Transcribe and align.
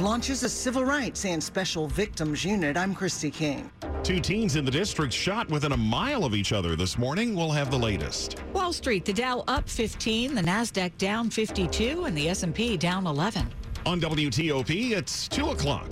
launches 0.00 0.42
a 0.42 0.48
civil 0.48 0.84
rights 0.84 1.24
and 1.24 1.42
special 1.42 1.86
victims 1.86 2.44
unit. 2.44 2.76
I'm 2.76 2.94
Christy 2.94 3.30
King. 3.30 3.70
Two 4.02 4.18
teens 4.18 4.56
in 4.56 4.64
the 4.64 4.70
district 4.70 5.12
shot 5.12 5.48
within 5.50 5.72
a 5.72 5.76
mile 5.76 6.24
of 6.24 6.34
each 6.34 6.52
other 6.52 6.74
this 6.74 6.96
morning. 6.96 7.34
We'll 7.34 7.50
have 7.50 7.70
the 7.70 7.78
latest. 7.78 8.42
Wall 8.54 8.72
Street, 8.72 9.04
the 9.04 9.12
Dow 9.12 9.44
up 9.46 9.68
15, 9.68 10.34
the 10.34 10.40
Nasdaq 10.40 10.96
down 10.96 11.28
52, 11.28 12.06
and 12.06 12.16
the 12.16 12.30
S&P 12.30 12.76
down 12.76 13.06
11. 13.06 13.46
On 13.86 14.00
WTOP, 14.00 14.92
it's 14.92 15.28
2 15.28 15.50
o'clock. 15.50 15.90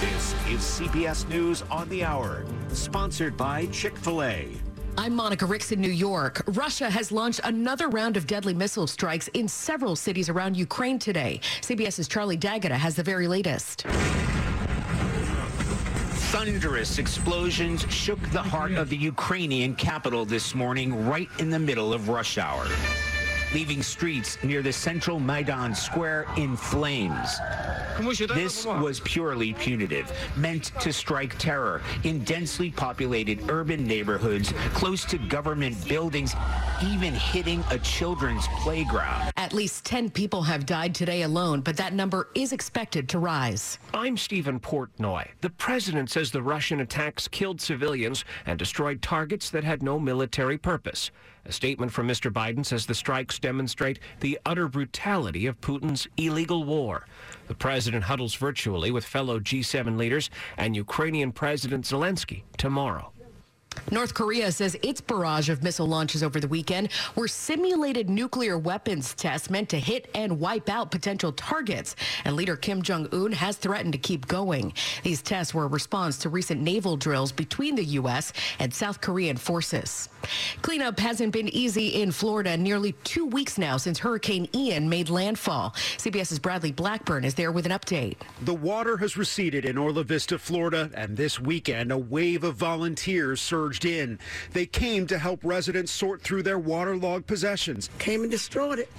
This 0.00 0.34
is 0.48 0.60
CBS 0.60 1.28
News 1.28 1.62
on 1.70 1.88
the 1.88 2.04
Hour, 2.04 2.44
sponsored 2.68 3.36
by 3.36 3.66
Chick-fil-A. 3.66 4.48
I'm 4.96 5.16
Monica 5.16 5.44
Ricks 5.44 5.72
in 5.72 5.80
New 5.80 5.90
York. 5.90 6.42
Russia 6.46 6.88
has 6.88 7.10
launched 7.10 7.40
another 7.42 7.88
round 7.88 8.16
of 8.16 8.28
deadly 8.28 8.54
missile 8.54 8.86
strikes 8.86 9.26
in 9.28 9.48
several 9.48 9.96
cities 9.96 10.28
around 10.28 10.56
Ukraine 10.56 11.00
today. 11.00 11.40
CBS's 11.62 12.06
Charlie 12.06 12.36
D'Agata 12.36 12.76
has 12.76 12.94
the 12.94 13.02
very 13.02 13.26
latest. 13.26 13.82
Thunderous 16.30 16.98
explosions 16.98 17.82
shook 17.92 18.20
the 18.30 18.42
heart 18.42 18.72
of 18.72 18.88
the 18.88 18.96
Ukrainian 18.96 19.74
capital 19.74 20.24
this 20.24 20.54
morning, 20.54 21.06
right 21.06 21.28
in 21.40 21.50
the 21.50 21.58
middle 21.58 21.92
of 21.92 22.08
rush 22.08 22.38
hour 22.38 22.66
leaving 23.54 23.84
streets 23.84 24.36
near 24.42 24.62
the 24.62 24.72
central 24.72 25.20
Maidan 25.20 25.72
Square 25.76 26.26
in 26.36 26.56
flames. 26.56 27.38
This 28.34 28.66
was 28.66 28.98
purely 29.00 29.52
punitive, 29.54 30.10
meant 30.36 30.72
to 30.80 30.92
strike 30.92 31.38
terror 31.38 31.80
in 32.02 32.24
densely 32.24 32.72
populated 32.72 33.48
urban 33.48 33.84
neighborhoods 33.84 34.52
close 34.74 35.04
to 35.04 35.18
government 35.18 35.76
buildings, 35.86 36.34
even 36.82 37.14
hitting 37.14 37.62
a 37.70 37.78
children's 37.78 38.48
playground. 38.58 39.30
At 39.36 39.52
least 39.52 39.84
10 39.84 40.10
people 40.10 40.42
have 40.42 40.66
died 40.66 40.92
today 40.92 41.22
alone, 41.22 41.60
but 41.60 41.76
that 41.76 41.92
number 41.92 42.30
is 42.34 42.52
expected 42.52 43.08
to 43.10 43.20
rise. 43.20 43.78
I'm 43.94 44.16
Stephen 44.16 44.58
Portnoy. 44.58 45.28
The 45.42 45.50
president 45.50 46.10
says 46.10 46.32
the 46.32 46.42
Russian 46.42 46.80
attacks 46.80 47.28
killed 47.28 47.60
civilians 47.60 48.24
and 48.46 48.58
destroyed 48.58 49.00
targets 49.00 49.50
that 49.50 49.62
had 49.62 49.84
no 49.84 50.00
military 50.00 50.58
purpose. 50.58 51.12
A 51.46 51.52
statement 51.52 51.92
from 51.92 52.08
Mr. 52.08 52.32
Biden 52.32 52.64
says 52.64 52.86
the 52.86 52.94
strikes 52.94 53.38
demonstrate 53.38 53.98
the 54.20 54.38
utter 54.46 54.68
brutality 54.68 55.46
of 55.46 55.60
Putin's 55.60 56.08
illegal 56.16 56.64
war. 56.64 57.06
The 57.48 57.54
president 57.54 58.04
huddles 58.04 58.34
virtually 58.34 58.90
with 58.90 59.04
fellow 59.04 59.38
G7 59.38 59.98
leaders 59.98 60.30
and 60.56 60.74
Ukrainian 60.74 61.32
President 61.32 61.84
Zelensky 61.84 62.42
tomorrow. 62.56 63.13
North 63.90 64.14
Korea 64.14 64.50
says 64.50 64.76
its 64.82 65.00
barrage 65.00 65.48
of 65.48 65.62
missile 65.62 65.86
launches 65.86 66.22
over 66.22 66.40
the 66.40 66.48
weekend 66.48 66.88
were 67.16 67.28
simulated 67.28 68.08
nuclear 68.08 68.58
weapons 68.58 69.14
tests 69.14 69.50
meant 69.50 69.68
to 69.68 69.78
hit 69.78 70.08
and 70.14 70.40
wipe 70.40 70.70
out 70.70 70.90
potential 70.90 71.32
targets. 71.32 71.94
And 72.24 72.34
leader 72.36 72.56
Kim 72.56 72.82
Jong 72.82 73.08
un 73.12 73.32
has 73.32 73.56
threatened 73.56 73.92
to 73.92 73.98
keep 73.98 74.26
going. 74.26 74.72
These 75.02 75.22
tests 75.22 75.52
were 75.52 75.64
a 75.64 75.68
response 75.68 76.16
to 76.18 76.28
recent 76.28 76.60
naval 76.62 76.96
drills 76.96 77.32
between 77.32 77.74
the 77.74 77.84
U.S. 77.84 78.32
and 78.58 78.72
South 78.72 79.00
Korean 79.00 79.36
forces. 79.36 80.08
Cleanup 80.62 80.98
hasn't 80.98 81.32
been 81.32 81.48
easy 81.48 81.88
in 81.88 82.10
Florida 82.10 82.56
nearly 82.56 82.92
two 83.04 83.26
weeks 83.26 83.58
now 83.58 83.76
since 83.76 83.98
Hurricane 83.98 84.48
Ian 84.54 84.88
made 84.88 85.10
landfall. 85.10 85.70
CBS's 85.98 86.38
Bradley 86.38 86.72
Blackburn 86.72 87.24
is 87.24 87.34
there 87.34 87.52
with 87.52 87.66
an 87.66 87.72
update. 87.72 88.16
The 88.42 88.54
water 88.54 88.96
has 88.96 89.16
receded 89.16 89.64
in 89.64 89.76
Orla 89.76 90.04
Vista, 90.04 90.38
Florida, 90.38 90.90
and 90.94 91.16
this 91.16 91.38
weekend 91.38 91.92
a 91.92 91.98
wave 91.98 92.44
of 92.44 92.54
volunteers 92.54 93.42
surged 93.42 93.63
surged 93.64 93.86
in. 93.86 94.18
They 94.52 94.66
came 94.66 95.06
to 95.06 95.18
help 95.18 95.40
residents 95.42 95.90
sort 95.90 96.20
through 96.20 96.42
their 96.42 96.58
waterlogged 96.58 97.26
possessions. 97.26 97.88
Came 97.98 98.20
and 98.20 98.30
destroyed 98.30 98.78
it. 98.78 98.90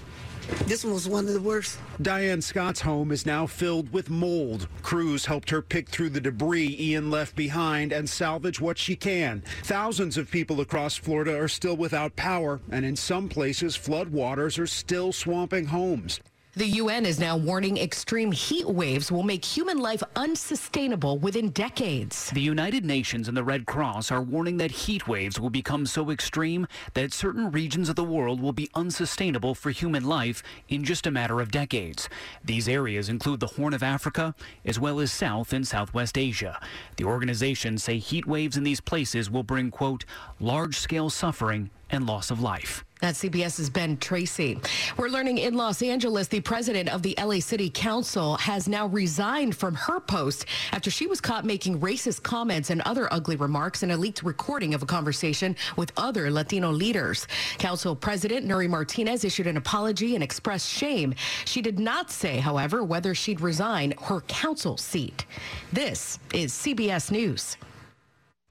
This 0.65 0.83
one 0.83 0.93
was 0.93 1.07
one 1.07 1.27
of 1.27 1.33
the 1.33 1.41
worst. 1.41 1.77
Diane 2.01 2.41
Scott's 2.41 2.81
home 2.81 3.11
is 3.11 3.27
now 3.27 3.45
filled 3.45 3.93
with 3.93 4.09
mold. 4.09 4.67
Crews 4.81 5.25
helped 5.25 5.51
her 5.51 5.61
pick 5.61 5.89
through 5.89 6.09
the 6.09 6.21
debris 6.21 6.75
Ian 6.79 7.11
left 7.11 7.35
behind 7.35 7.91
and 7.91 8.09
salvage 8.09 8.59
what 8.59 8.79
she 8.79 8.95
can. 8.95 9.43
Thousands 9.63 10.17
of 10.17 10.31
people 10.31 10.59
across 10.61 10.97
Florida 10.97 11.35
are 11.39 11.47
still 11.47 11.77
without 11.77 12.15
power, 12.15 12.59
and 12.71 12.85
in 12.85 12.95
some 12.95 13.29
places, 13.29 13.75
flood 13.75 14.09
waters 14.09 14.57
are 14.57 14.67
still 14.67 15.11
swamping 15.13 15.65
homes. 15.65 16.19
The 16.57 16.79
UN 16.79 17.05
is 17.05 17.19
now 17.19 17.35
warning 17.35 17.77
extreme 17.77 18.31
heat 18.31 18.65
waves 18.65 19.11
will 19.11 19.23
make 19.23 19.43
human 19.43 19.77
life 19.77 20.01
unsustainable 20.15 21.17
within 21.19 21.49
decades. 21.49 22.29
The 22.29 22.39
United 22.39 22.85
Nations 22.85 23.27
and 23.27 23.35
the 23.35 23.43
Red 23.43 23.65
Cross 23.65 24.09
are 24.09 24.21
warning 24.21 24.55
that 24.55 24.71
heat 24.71 25.05
waves 25.05 25.37
will 25.37 25.49
become 25.49 25.85
so 25.85 26.09
extreme 26.09 26.65
that 26.93 27.11
certain 27.11 27.51
regions 27.51 27.89
of 27.89 27.97
the 27.97 28.05
world 28.05 28.39
will 28.39 28.53
be 28.53 28.69
unsustainable 28.73 29.53
for 29.53 29.69
human 29.71 30.05
life 30.05 30.43
in 30.69 30.85
just 30.85 31.05
a 31.05 31.11
matter 31.11 31.41
of 31.41 31.51
decades. 31.51 32.07
These 32.41 32.69
areas 32.69 33.09
include 33.09 33.41
the 33.41 33.47
Horn 33.47 33.73
of 33.73 33.83
Africa 33.83 34.33
as 34.63 34.79
well 34.79 35.01
as 35.01 35.11
South 35.11 35.51
and 35.51 35.67
Southwest 35.67 36.17
Asia. 36.17 36.61
The 36.95 37.03
organizations 37.03 37.83
say 37.83 37.97
heat 37.97 38.25
waves 38.25 38.55
in 38.55 38.63
these 38.63 38.79
places 38.79 39.29
will 39.29 39.43
bring, 39.43 39.71
quote, 39.71 40.05
large 40.39 40.77
scale 40.77 41.09
suffering 41.09 41.69
and 41.91 42.05
loss 42.05 42.31
of 42.31 42.41
life. 42.41 42.83
That's 43.01 43.23
CBS's 43.23 43.69
Ben 43.69 43.97
Tracy. 43.97 44.59
We're 44.97 45.09
learning 45.09 45.37
in 45.37 45.53
Los 45.55 45.81
Angeles, 45.81 46.27
the 46.27 46.39
president 46.39 46.89
of 46.89 47.03
the 47.03 47.13
LA 47.21 47.39
City 47.39 47.69
Council 47.69 48.35
has 48.37 48.67
now 48.67 48.87
resigned 48.87 49.55
from 49.55 49.75
her 49.75 49.99
post 49.99 50.45
after 50.71 50.89
she 50.89 51.05
was 51.05 51.19
caught 51.19 51.45
making 51.45 51.81
racist 51.81 52.23
comments 52.23 52.69
and 52.69 52.81
other 52.81 53.11
ugly 53.13 53.35
remarks 53.35 53.83
in 53.83 53.91
a 53.91 53.97
leaked 53.97 54.23
recording 54.23 54.73
of 54.73 54.81
a 54.81 54.85
conversation 54.85 55.55
with 55.75 55.91
other 55.97 56.31
Latino 56.31 56.71
leaders. 56.71 57.27
Council 57.57 57.95
President 57.95 58.47
Nury 58.47 58.69
Martinez 58.69 59.25
issued 59.25 59.47
an 59.47 59.57
apology 59.57 60.15
and 60.15 60.23
expressed 60.23 60.69
shame. 60.69 61.13
She 61.43 61.61
did 61.61 61.77
not 61.79 62.09
say, 62.09 62.37
however, 62.37 62.83
whether 62.83 63.13
she'd 63.13 63.41
resign 63.41 63.93
her 64.03 64.21
council 64.21 64.77
seat. 64.77 65.25
This 65.73 66.17
is 66.33 66.53
CBS 66.53 67.11
News. 67.11 67.57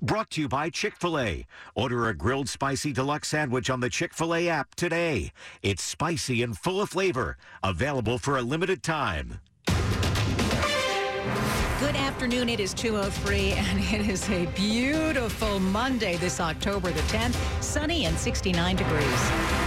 Brought 0.05 0.29
to 0.33 0.43
you 0.43 0.49
by 0.49 0.69
Chick 0.69 0.97
fil 0.97 1.19
A. 1.19 1.47
Order 1.75 2.11
a 2.11 2.15
grilled 2.15 2.51
spicy 2.51 2.93
deluxe 2.93 3.29
sandwich 3.29 3.71
on 3.71 3.81
the 3.81 3.89
Chick 3.89 4.13
fil 4.13 4.35
A 4.35 4.51
app 4.51 4.75
today. 4.75 5.33
It's 5.63 5.83
spicy 5.83 6.43
and 6.43 6.59
full 6.59 6.83
of 6.83 6.91
flavor. 6.91 7.39
Available 7.63 8.19
for 8.19 8.37
a 8.37 8.43
limited 8.43 8.83
time. 8.83 9.41
Good 11.81 11.97
afternoon. 11.97 12.51
It 12.51 12.61
is 12.61 12.75
203 12.75 13.53
and 13.53 13.81
it 13.81 14.07
is 14.07 14.29
a 14.29 14.45
beautiful 14.49 15.59
Monday 15.59 16.19
this 16.19 16.39
October 16.39 16.91
the 16.91 17.01
10th. 17.01 17.63
Sunny 17.63 18.05
and 18.05 18.19
69 18.19 18.77
degrees. 18.77 19.64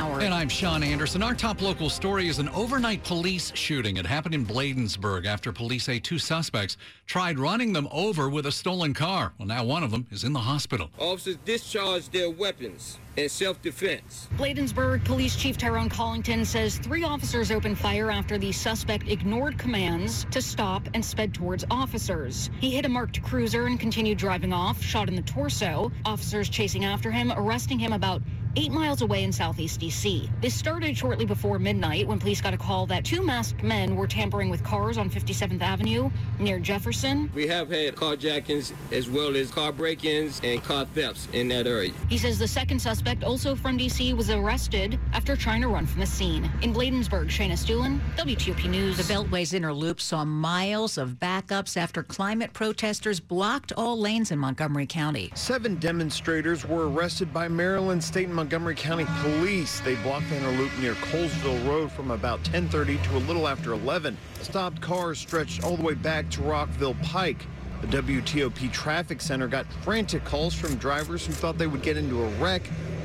Howard. 0.00 0.22
And 0.22 0.32
I'm 0.32 0.48
Sean 0.48 0.82
Anderson. 0.82 1.22
Our 1.22 1.34
top 1.34 1.60
local 1.60 1.90
story 1.90 2.26
is 2.28 2.38
an 2.38 2.48
overnight 2.50 3.04
police 3.04 3.52
shooting. 3.54 3.98
It 3.98 4.06
happened 4.06 4.34
in 4.34 4.46
Bladensburg 4.46 5.26
after 5.26 5.52
police 5.52 5.84
say 5.84 5.98
two 5.98 6.18
suspects 6.18 6.78
tried 7.04 7.38
running 7.38 7.74
them 7.74 7.86
over 7.92 8.30
with 8.30 8.46
a 8.46 8.52
stolen 8.52 8.94
car. 8.94 9.34
Well, 9.36 9.46
now 9.46 9.62
one 9.62 9.82
of 9.82 9.90
them 9.90 10.06
is 10.10 10.24
in 10.24 10.32
the 10.32 10.40
hospital. 10.40 10.88
Officers 10.98 11.36
discharged 11.44 12.12
their 12.12 12.30
weapons 12.30 12.98
in 13.18 13.28
self-defense. 13.28 14.28
Bladensburg 14.38 15.04
Police 15.04 15.36
Chief 15.36 15.58
Tyrone 15.58 15.90
Collington 15.90 16.46
says 16.46 16.78
three 16.78 17.04
officers 17.04 17.50
opened 17.50 17.76
fire 17.76 18.10
after 18.10 18.38
the 18.38 18.52
suspect 18.52 19.06
ignored 19.06 19.58
commands 19.58 20.24
to 20.30 20.40
stop 20.40 20.88
and 20.94 21.04
sped 21.04 21.34
towards 21.34 21.66
officers. 21.70 22.48
He 22.58 22.70
hit 22.70 22.86
a 22.86 22.88
marked 22.88 23.22
cruiser 23.22 23.66
and 23.66 23.78
continued 23.78 24.16
driving 24.16 24.54
off, 24.54 24.80
shot 24.80 25.08
in 25.08 25.14
the 25.14 25.22
torso. 25.22 25.92
Officers 26.06 26.48
chasing 26.48 26.86
after 26.86 27.10
him, 27.10 27.32
arresting 27.36 27.78
him 27.78 27.92
about 27.92 28.22
eight 28.56 28.72
miles 28.72 29.02
away 29.02 29.24
in 29.24 29.32
southeast 29.32 29.80
DC. 29.80 30.28
This 30.40 30.54
started 30.54 30.96
shortly 30.96 31.24
before 31.24 31.58
midnight 31.58 32.06
when 32.06 32.18
police 32.18 32.40
got 32.40 32.54
a 32.54 32.58
call 32.58 32.86
that 32.86 33.04
two 33.04 33.22
masked 33.22 33.62
men 33.62 33.96
were 33.96 34.06
tampering 34.06 34.50
with 34.50 34.62
cars 34.64 34.98
on 34.98 35.08
57th 35.10 35.62
Avenue 35.62 36.10
near 36.38 36.58
Jefferson. 36.58 37.30
We 37.34 37.46
have 37.46 37.70
had 37.70 37.94
carjackings 37.96 38.72
as 38.92 39.08
well 39.08 39.36
as 39.36 39.50
car 39.50 39.72
break 39.72 40.04
ins 40.04 40.40
and 40.42 40.62
car 40.62 40.84
thefts 40.86 41.28
in 41.32 41.48
that 41.48 41.66
area. 41.66 41.92
He 42.08 42.18
says 42.18 42.38
the 42.38 42.48
second 42.48 42.80
suspect, 42.80 43.24
also 43.24 43.54
from 43.54 43.78
DC, 43.78 44.16
was 44.16 44.30
arrested 44.30 44.98
after 45.12 45.36
trying 45.36 45.62
to 45.62 45.68
run 45.68 45.86
from 45.86 46.00
the 46.00 46.06
scene. 46.06 46.50
In 46.62 46.72
Bladensburg, 46.72 47.28
Shayna 47.28 47.52
Estulin, 47.52 48.00
WTOP 48.16 48.68
News. 48.68 48.96
The 48.96 49.12
Beltway's 49.12 49.54
inner 49.54 49.72
loop 49.72 50.00
saw 50.00 50.24
miles 50.24 50.98
of 50.98 51.20
backups 51.20 51.76
after 51.76 52.02
climate 52.02 52.52
protesters 52.52 53.20
blocked 53.20 53.72
all 53.76 53.98
lanes 53.98 54.30
in 54.30 54.38
Montgomery 54.38 54.86
County. 54.86 55.30
Seven 55.34 55.76
demonstrators 55.76 56.66
were 56.66 56.90
arrested 56.90 57.32
by 57.32 57.48
Maryland 57.48 58.02
State 58.02 58.26
and 58.26 58.39
Montgomery 58.40 58.74
County 58.74 59.04
Police. 59.20 59.80
They 59.80 59.96
blocked 59.96 60.30
the 60.30 60.36
inner 60.38 60.52
loop 60.52 60.70
near 60.78 60.94
Colesville 60.94 61.68
Road 61.68 61.92
from 61.92 62.10
about 62.10 62.42
10:30 62.42 62.96
to 62.96 63.16
a 63.18 63.20
little 63.28 63.46
after 63.46 63.74
11. 63.74 64.16
Stopped 64.40 64.80
cars 64.80 65.18
stretched 65.18 65.62
all 65.62 65.76
the 65.76 65.82
way 65.82 65.92
back 65.92 66.30
to 66.30 66.40
Rockville 66.40 66.96
Pike. 67.02 67.44
The 67.82 67.88
WTOP 67.88 68.72
traffic 68.72 69.20
center 69.20 69.46
got 69.46 69.66
frantic 69.82 70.24
calls 70.24 70.54
from 70.54 70.76
drivers 70.76 71.26
who 71.26 71.34
thought 71.34 71.58
they 71.58 71.66
would 71.66 71.82
get 71.82 71.98
into 71.98 72.22
a 72.22 72.28
wreck 72.42 72.62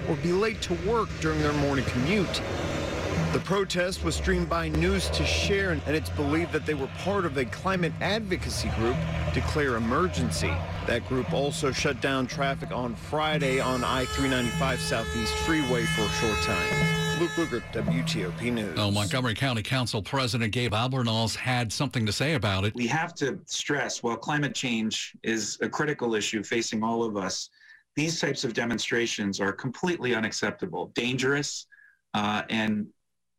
or 0.07 0.15
be 0.15 0.31
late 0.31 0.61
to 0.61 0.73
work 0.89 1.09
during 1.19 1.41
their 1.41 1.51
morning 1.51 1.83
commute. 1.83 2.41
The 3.35 3.41
protest 3.41 4.01
was 4.05 4.15
streamed 4.15 4.47
by 4.47 4.69
News 4.69 5.09
to 5.09 5.25
Share, 5.25 5.71
and 5.71 5.81
it's 5.87 6.09
believed 6.11 6.53
that 6.53 6.65
they 6.65 6.73
were 6.73 6.87
part 6.99 7.25
of 7.25 7.35
a 7.35 7.43
climate 7.43 7.91
advocacy 7.99 8.69
group, 8.77 8.95
Declare 9.33 9.75
Emergency. 9.75 10.53
That 10.87 11.05
group 11.09 11.33
also 11.33 11.73
shut 11.73 11.99
down 11.99 12.27
traffic 12.27 12.71
on 12.71 12.95
Friday 12.95 13.59
on 13.59 13.83
I-395 13.83 14.77
Southeast 14.77 15.33
Freeway 15.39 15.83
for 15.83 16.03
a 16.03 16.09
short 16.11 16.41
time. 16.43 17.19
Luke 17.19 17.31
Lukert, 17.31 17.63
WTOP 17.73 18.53
News. 18.53 18.79
Oh, 18.79 18.89
Montgomery 18.89 19.35
County 19.35 19.63
Council 19.63 20.01
President 20.01 20.53
Gabe 20.53 20.71
Albornoz 20.71 21.35
had 21.35 21.73
something 21.73 22.05
to 22.05 22.13
say 22.13 22.35
about 22.35 22.63
it. 22.63 22.73
We 22.73 22.87
have 22.87 23.13
to 23.15 23.37
stress 23.47 24.01
while 24.01 24.15
climate 24.15 24.55
change 24.55 25.11
is 25.23 25.57
a 25.59 25.67
critical 25.67 26.15
issue 26.15 26.41
facing 26.41 26.85
all 26.85 27.03
of 27.03 27.17
us, 27.17 27.49
these 27.97 28.21
types 28.21 28.45
of 28.45 28.53
demonstrations 28.53 29.41
are 29.41 29.51
completely 29.51 30.15
unacceptable, 30.15 30.93
dangerous, 30.95 31.67
uh, 32.13 32.43
and 32.49 32.87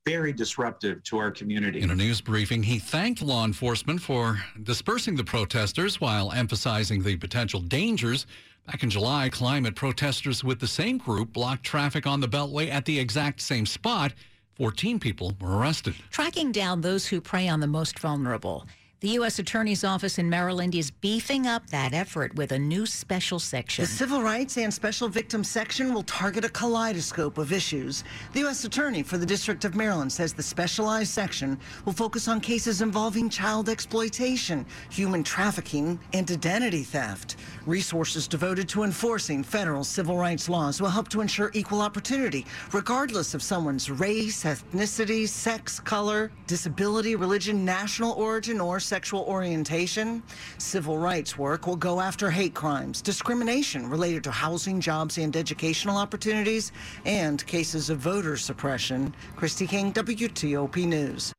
very 0.07 0.33
disruptive 0.33 1.03
to 1.03 1.19
our 1.19 1.33
community. 1.33 1.81
In 1.81 1.91
a 1.91 1.95
news 1.95 2.21
briefing, 2.21 2.63
he 2.63 2.79
thanked 2.79 3.23
law 3.23 3.45
enforcement 3.45 4.01
for 4.01 4.41
dispersing 4.63 5.17
the 5.17 5.25
protesters 5.25 6.01
while 6.01 6.31
emphasizing 6.31 7.03
the 7.03 7.17
potential 7.17 7.61
dangers. 7.61 8.25
Back 8.69 8.85
in 8.85 8.91
July, 8.91 9.29
climate 9.29 9.75
protesters 9.75 10.45
with 10.45 10.61
the 10.61 10.67
same 10.69 10.99
group 10.99 11.33
blocked 11.33 11.65
traffic 11.65 12.07
on 12.07 12.21
the 12.21 12.29
Beltway 12.29 12.71
at 12.71 12.85
the 12.85 12.97
exact 12.97 13.41
same 13.41 13.67
spot. 13.67 14.13
14 14.55 15.01
people 15.01 15.35
were 15.41 15.59
arrested. 15.59 15.97
Tracking 16.11 16.53
down 16.53 16.83
those 16.83 17.07
who 17.07 17.21
prey 17.21 17.49
on 17.49 17.59
the 17.59 17.67
most 17.67 17.99
vulnerable. 17.99 18.65
The 19.07 19.13
U.S. 19.13 19.39
Attorney's 19.39 19.85
Office 19.85 20.19
in 20.19 20.29
Maryland 20.29 20.75
is 20.75 20.91
beefing 20.91 21.47
up 21.47 21.71
that 21.71 21.95
effort 21.95 22.35
with 22.35 22.51
a 22.51 22.59
new 22.59 22.87
special 22.87 23.39
section. 23.39 23.85
The 23.85 23.89
Civil 23.89 24.21
Rights 24.21 24.59
and 24.59 24.75
Special 24.75 25.09
Victims 25.09 25.49
section 25.49 25.95
will 25.95 26.03
target 26.03 26.45
a 26.45 26.49
kaleidoscope 26.49 27.39
of 27.39 27.53
issues. 27.53 28.03
The 28.33 28.41
U.S. 28.41 28.65
Attorney 28.65 29.05
for 29.05 29.17
the 29.17 29.25
District 29.25 29.65
of 29.65 29.77
Maryland 29.77 30.13
says 30.13 30.33
the 30.33 30.43
specialized 30.43 31.13
section 31.13 31.57
will 31.85 31.93
focus 31.93 32.27
on 32.27 32.41
cases 32.41 32.83
involving 32.83 33.31
child 33.31 33.69
exploitation, 33.69 34.67
human 34.91 35.23
trafficking, 35.23 36.01
and 36.13 36.29
identity 36.29 36.83
theft. 36.83 37.37
Resources 37.65 38.27
devoted 38.27 38.69
to 38.71 38.83
enforcing 38.83 39.45
federal 39.45 39.85
civil 39.85 40.17
rights 40.17 40.49
laws 40.49 40.81
will 40.81 40.91
help 40.91 41.09
to 41.11 41.21
ensure 41.21 41.53
equal 41.55 41.81
opportunity, 41.81 42.45
regardless 42.73 43.35
of 43.35 43.43
someone's 43.45 43.89
race, 43.89 44.43
ethnicity, 44.43 45.29
sex, 45.29 45.79
color, 45.79 46.33
disability, 46.49 47.15
religion, 47.15 47.65
national 47.65 48.11
origin, 48.15 48.61
or 48.61 48.81
sexual 48.97 49.25
orientation. 49.29 50.23
Civil 50.57 50.97
rights 50.97 51.37
work 51.37 51.67
will 51.67 51.77
go 51.77 52.01
after 52.01 52.31
hate 52.31 52.55
crimes, 52.55 53.03
discrimination 53.03 53.91
related 53.91 54.25
to 54.25 54.31
housing, 54.31 54.81
jobs, 54.81 55.19
and 55.19 55.37
educational 55.37 55.99
opportunities, 55.99 56.73
and 57.05 57.47
cases 57.47 57.91
of 57.91 57.99
voter 57.99 58.39
suppression. 58.39 59.15
Christy 59.37 59.67
King, 59.67 59.93
WTOP 59.93 60.87
News. 60.87 61.35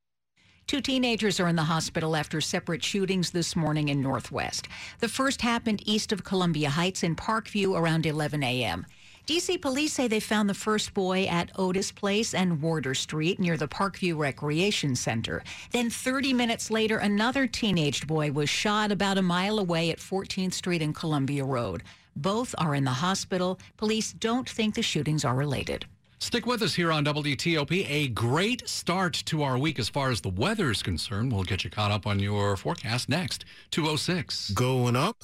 Two 0.68 0.82
teenagers 0.82 1.40
are 1.40 1.48
in 1.48 1.56
the 1.56 1.64
hospital 1.64 2.16
after 2.16 2.42
separate 2.42 2.84
shootings 2.84 3.32
this 3.32 3.56
morning 3.56 3.88
in 3.88 4.02
Northwest. 4.02 4.68
The 5.00 5.08
first 5.08 5.42
happened 5.42 5.82
east 5.86 6.12
of 6.12 6.24
Columbia 6.24 6.70
Heights 6.70 7.02
in 7.02 7.16
Parkview 7.16 7.76
around 7.76 8.06
11 8.06 8.44
a.m. 8.44 8.86
DC 9.28 9.62
police 9.62 9.92
say 9.92 10.08
they 10.08 10.22
found 10.22 10.50
the 10.50 10.54
first 10.54 10.94
boy 10.94 11.26
at 11.26 11.52
Otis 11.58 11.92
Place 11.92 12.34
and 12.34 12.62
Warder 12.62 12.96
Street 12.96 13.42
near 13.42 13.58
the 13.58 13.68
Parkview 13.68 14.18
Recreation 14.18 14.96
Center. 14.96 15.44
Then 15.72 15.90
30 15.90 16.32
minutes 16.32 16.72
later, 16.72 16.98
another 17.00 17.46
teenaged 17.46 18.08
boy 18.08 18.32
was 18.32 18.50
shot 18.50 18.90
about 18.90 19.18
a 19.18 19.22
mile 19.22 19.60
away 19.60 19.90
at 19.92 19.98
14th 19.98 20.54
Street 20.54 20.82
and 20.82 20.96
Columbia 20.96 21.44
Road. 21.44 21.84
Both 22.16 22.56
are 22.58 22.74
in 22.74 22.86
the 22.86 22.92
hospital. 22.92 23.60
Police 23.76 24.14
don't 24.14 24.48
think 24.50 24.76
the 24.76 24.82
shootings 24.82 25.26
are 25.26 25.36
related. 25.36 25.86
Stick 26.20 26.46
with 26.46 26.62
us 26.62 26.74
here 26.74 26.94
on 26.94 27.04
WTOP. 27.04 27.86
A 27.90 28.08
great 28.08 28.66
start 28.68 29.22
to 29.26 29.44
our 29.44 29.58
week 29.58 29.78
as 29.78 29.90
far 29.90 30.10
as 30.10 30.22
the 30.22 30.30
weather 30.30 30.72
is 30.72 30.82
concerned. 30.82 31.34
We'll 31.34 31.44
get 31.44 31.66
you 31.66 31.70
caught 31.70 31.92
up 31.92 32.08
on 32.08 32.20
your 32.20 32.56
forecast 32.56 33.10
next. 33.10 33.44
206. 33.72 34.52
Going 34.52 34.96
up? 34.96 35.22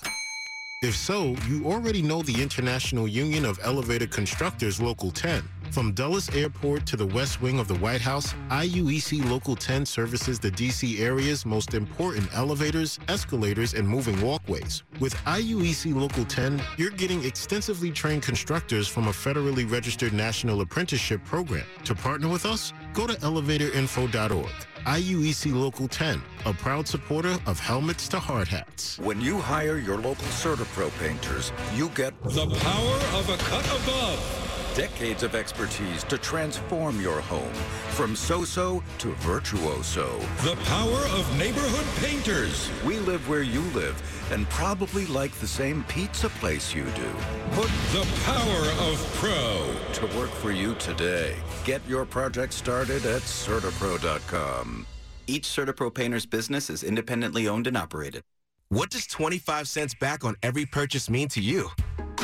If 0.83 0.97
so, 0.97 1.33
you 1.47 1.63
already 1.65 2.01
know 2.01 2.23
the 2.23 2.41
International 2.41 3.07
Union 3.07 3.45
of 3.45 3.57
Elevator 3.63 4.05
Constructors 4.05 4.81
Local 4.81 5.11
10. 5.11 5.41
From 5.71 5.93
Dulles 5.93 6.29
Airport 6.35 6.85
to 6.87 6.97
the 6.97 7.05
west 7.05 7.41
wing 7.41 7.57
of 7.57 7.69
the 7.69 7.75
White 7.75 8.01
House, 8.01 8.33
IUEC 8.49 9.23
Local 9.31 9.55
10 9.55 9.85
services 9.85 10.39
the 10.39 10.51
D.C. 10.51 11.01
area's 11.01 11.45
most 11.45 11.73
important 11.73 12.27
elevators, 12.35 12.99
escalators, 13.07 13.75
and 13.75 13.87
moving 13.87 14.19
walkways. 14.19 14.83
With 14.99 15.15
IUEC 15.23 15.95
Local 15.95 16.25
10, 16.25 16.61
you're 16.75 16.89
getting 16.89 17.23
extensively 17.23 17.89
trained 17.89 18.23
constructors 18.23 18.85
from 18.85 19.07
a 19.07 19.11
federally 19.11 19.71
registered 19.71 20.11
national 20.11 20.59
apprenticeship 20.59 21.23
program. 21.23 21.65
To 21.85 21.95
partner 21.95 22.27
with 22.27 22.45
us, 22.45 22.73
go 22.93 23.07
to 23.07 23.13
elevatorinfo.org. 23.13 24.51
IUEC 24.85 25.53
Local 25.53 25.87
10, 25.87 26.21
a 26.45 26.53
proud 26.53 26.85
supporter 26.87 27.37
of 27.45 27.57
helmets 27.57 28.09
to 28.09 28.19
hard 28.19 28.49
hats. 28.49 28.99
When 28.99 29.21
you 29.21 29.37
hire 29.37 29.77
your 29.77 29.95
local 29.95 30.27
CertaPro 30.27 30.91
painters, 30.99 31.53
you 31.73 31.87
get 31.89 32.21
the 32.23 32.47
power 32.47 33.17
of 33.17 33.29
a 33.29 33.37
cut 33.37 33.65
above. 33.65 34.42
Decades 34.75 35.21
of 35.21 35.35
expertise 35.35 36.03
to 36.05 36.17
transform 36.17 36.99
your 36.99 37.21
home 37.21 37.53
from 37.91 38.15
so-so 38.15 38.81
to 38.97 39.09
virtuoso. 39.17 40.17
The 40.41 40.55
power 40.65 41.05
of 41.15 41.37
neighborhood 41.37 41.85
painters. 42.03 42.71
We 42.83 42.97
live 42.97 43.29
where 43.29 43.43
you 43.43 43.61
live 43.75 44.01
and 44.31 44.49
probably 44.49 45.05
like 45.05 45.31
the 45.33 45.45
same 45.45 45.83
pizza 45.83 46.27
place 46.27 46.73
you 46.73 46.85
do. 46.95 47.11
Put 47.51 47.69
the 47.91 48.07
power 48.25 48.89
of 48.89 49.15
pro 49.19 49.75
to 49.93 50.17
work 50.17 50.31
for 50.31 50.51
you 50.51 50.73
today. 50.75 51.35
Get 51.65 51.87
your 51.87 52.03
project 52.03 52.51
started 52.51 53.05
at 53.05 53.21
CertaPro.com. 53.21 54.87
Each 55.27 55.43
CertaPro 55.43 55.93
painter's 55.93 56.25
business 56.25 56.71
is 56.71 56.83
independently 56.83 57.47
owned 57.47 57.67
and 57.67 57.77
operated. 57.77 58.23
What 58.69 58.89
does 58.89 59.05
25 59.05 59.67
cents 59.67 59.93
back 59.93 60.25
on 60.25 60.35
every 60.41 60.65
purchase 60.65 61.11
mean 61.11 61.27
to 61.27 61.41
you? 61.41 61.69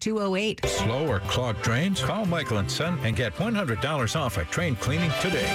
208. 0.00 0.64
Slow 0.66 1.06
or 1.06 1.20
clogged 1.20 1.62
drains? 1.62 2.00
Call 2.00 2.26
Michael 2.26 2.58
and 2.58 2.70
Son 2.70 2.98
and 3.02 3.16
get 3.16 3.34
$100 3.34 4.16
off 4.16 4.38
a 4.38 4.44
train 4.44 4.76
cleaning 4.76 5.12
today. 5.20 5.54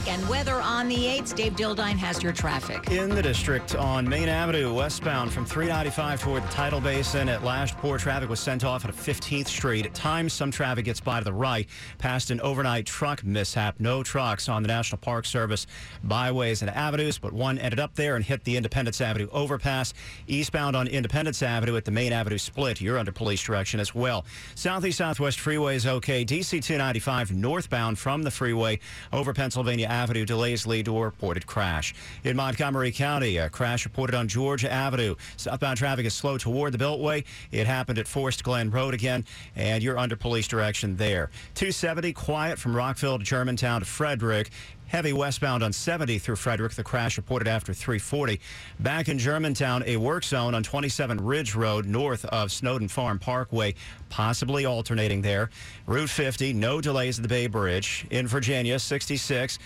Traffic 0.00 0.18
and 0.18 0.28
weather 0.28 0.60
on 0.60 0.88
the 0.88 0.96
8th. 0.96 1.34
Dave 1.34 1.52
Dildine 1.54 1.96
has 1.96 2.22
your 2.22 2.32
traffic. 2.32 2.90
In 2.90 3.10
the 3.10 3.22
district 3.22 3.74
on 3.74 4.08
Main 4.08 4.28
Avenue, 4.28 4.72
westbound 4.72 5.32
from 5.32 5.44
395 5.44 6.20
toward 6.20 6.42
the 6.42 6.48
tidal 6.48 6.80
basin 6.80 7.28
at 7.28 7.42
Lashport, 7.42 8.00
traffic 8.00 8.28
was 8.28 8.40
sent 8.40 8.64
off 8.64 8.84
at 8.84 8.94
15th 8.94 9.48
Street. 9.48 9.86
At 9.86 9.94
times, 9.94 10.32
some 10.32 10.50
traffic 10.50 10.86
gets 10.86 11.00
by 11.00 11.18
to 11.18 11.24
the 11.24 11.32
right 11.32 11.66
past 11.98 12.30
an 12.30 12.40
overnight 12.40 12.86
truck 12.86 13.24
mishap. 13.24 13.78
No 13.78 14.02
trucks 14.02 14.48
on 14.48 14.62
the 14.62 14.68
National 14.68 14.98
Park 14.98 15.26
Service 15.26 15.66
byways 16.04 16.62
and 16.62 16.70
avenues, 16.70 17.18
but 17.18 17.32
one 17.32 17.58
ended 17.58 17.80
up 17.80 17.94
there 17.94 18.16
and 18.16 18.24
hit 18.24 18.44
the 18.44 18.56
Independence 18.56 19.00
Avenue 19.00 19.28
overpass. 19.32 19.92
Eastbound 20.26 20.76
on 20.76 20.86
Independence 20.88 21.42
Avenue 21.42 21.76
at 21.76 21.84
the 21.84 21.90
Main 21.90 22.12
Avenue 22.12 22.38
split. 22.38 22.80
You're 22.80 22.98
under 22.98 23.12
police 23.12 23.42
direction 23.42 23.80
as 23.80 23.94
well. 23.94 24.24
Southeast 24.54 24.98
Southwest 24.98 25.40
Freeway 25.40 25.76
is 25.76 25.86
okay. 25.86 26.24
DC 26.24 26.62
295 26.62 27.32
northbound 27.32 27.98
from 27.98 28.22
the 28.22 28.30
freeway 28.30 28.78
over 29.12 29.34
Pennsylvania 29.34 29.86
Avenue. 29.86 29.99
Delays 30.00 30.66
lead 30.66 30.86
to 30.86 30.96
a 30.96 31.04
reported 31.04 31.46
crash. 31.46 31.94
In 32.24 32.36
Montgomery 32.36 32.90
County, 32.90 33.36
a 33.36 33.50
crash 33.50 33.84
reported 33.84 34.16
on 34.16 34.28
Georgia 34.28 34.70
Avenue. 34.72 35.14
Southbound 35.36 35.76
traffic 35.76 36.06
is 36.06 36.14
slow 36.14 36.38
toward 36.38 36.72
the 36.72 36.78
Beltway. 36.78 37.24
It 37.52 37.66
happened 37.66 37.98
at 37.98 38.08
Forest 38.08 38.42
Glen 38.42 38.70
Road 38.70 38.94
again, 38.94 39.24
and 39.54 39.82
you're 39.82 39.98
under 39.98 40.16
police 40.16 40.48
direction 40.48 40.96
there. 40.96 41.30
270 41.54 42.12
quiet 42.14 42.58
from 42.58 42.74
Rockville 42.74 43.18
to 43.18 43.24
Germantown 43.24 43.80
to 43.80 43.86
Frederick. 43.86 44.50
Heavy 44.90 45.12
westbound 45.12 45.62
on 45.62 45.72
70 45.72 46.18
through 46.18 46.34
Frederick. 46.34 46.72
The 46.72 46.82
crash 46.82 47.16
reported 47.16 47.46
after 47.46 47.72
340. 47.72 48.40
Back 48.80 49.08
in 49.08 49.20
Germantown, 49.20 49.84
a 49.86 49.96
work 49.96 50.24
zone 50.24 50.52
on 50.52 50.64
27 50.64 51.24
Ridge 51.24 51.54
Road 51.54 51.86
north 51.86 52.24
of 52.24 52.50
Snowden 52.50 52.88
Farm 52.88 53.20
Parkway, 53.20 53.76
possibly 54.08 54.66
alternating 54.66 55.22
there. 55.22 55.50
Route 55.86 56.10
50, 56.10 56.54
no 56.54 56.80
delays 56.80 57.20
at 57.20 57.22
the 57.22 57.28
Bay 57.28 57.46
Bridge. 57.46 58.04
In 58.10 58.26
Virginia, 58.26 58.80
66. 58.80 59.60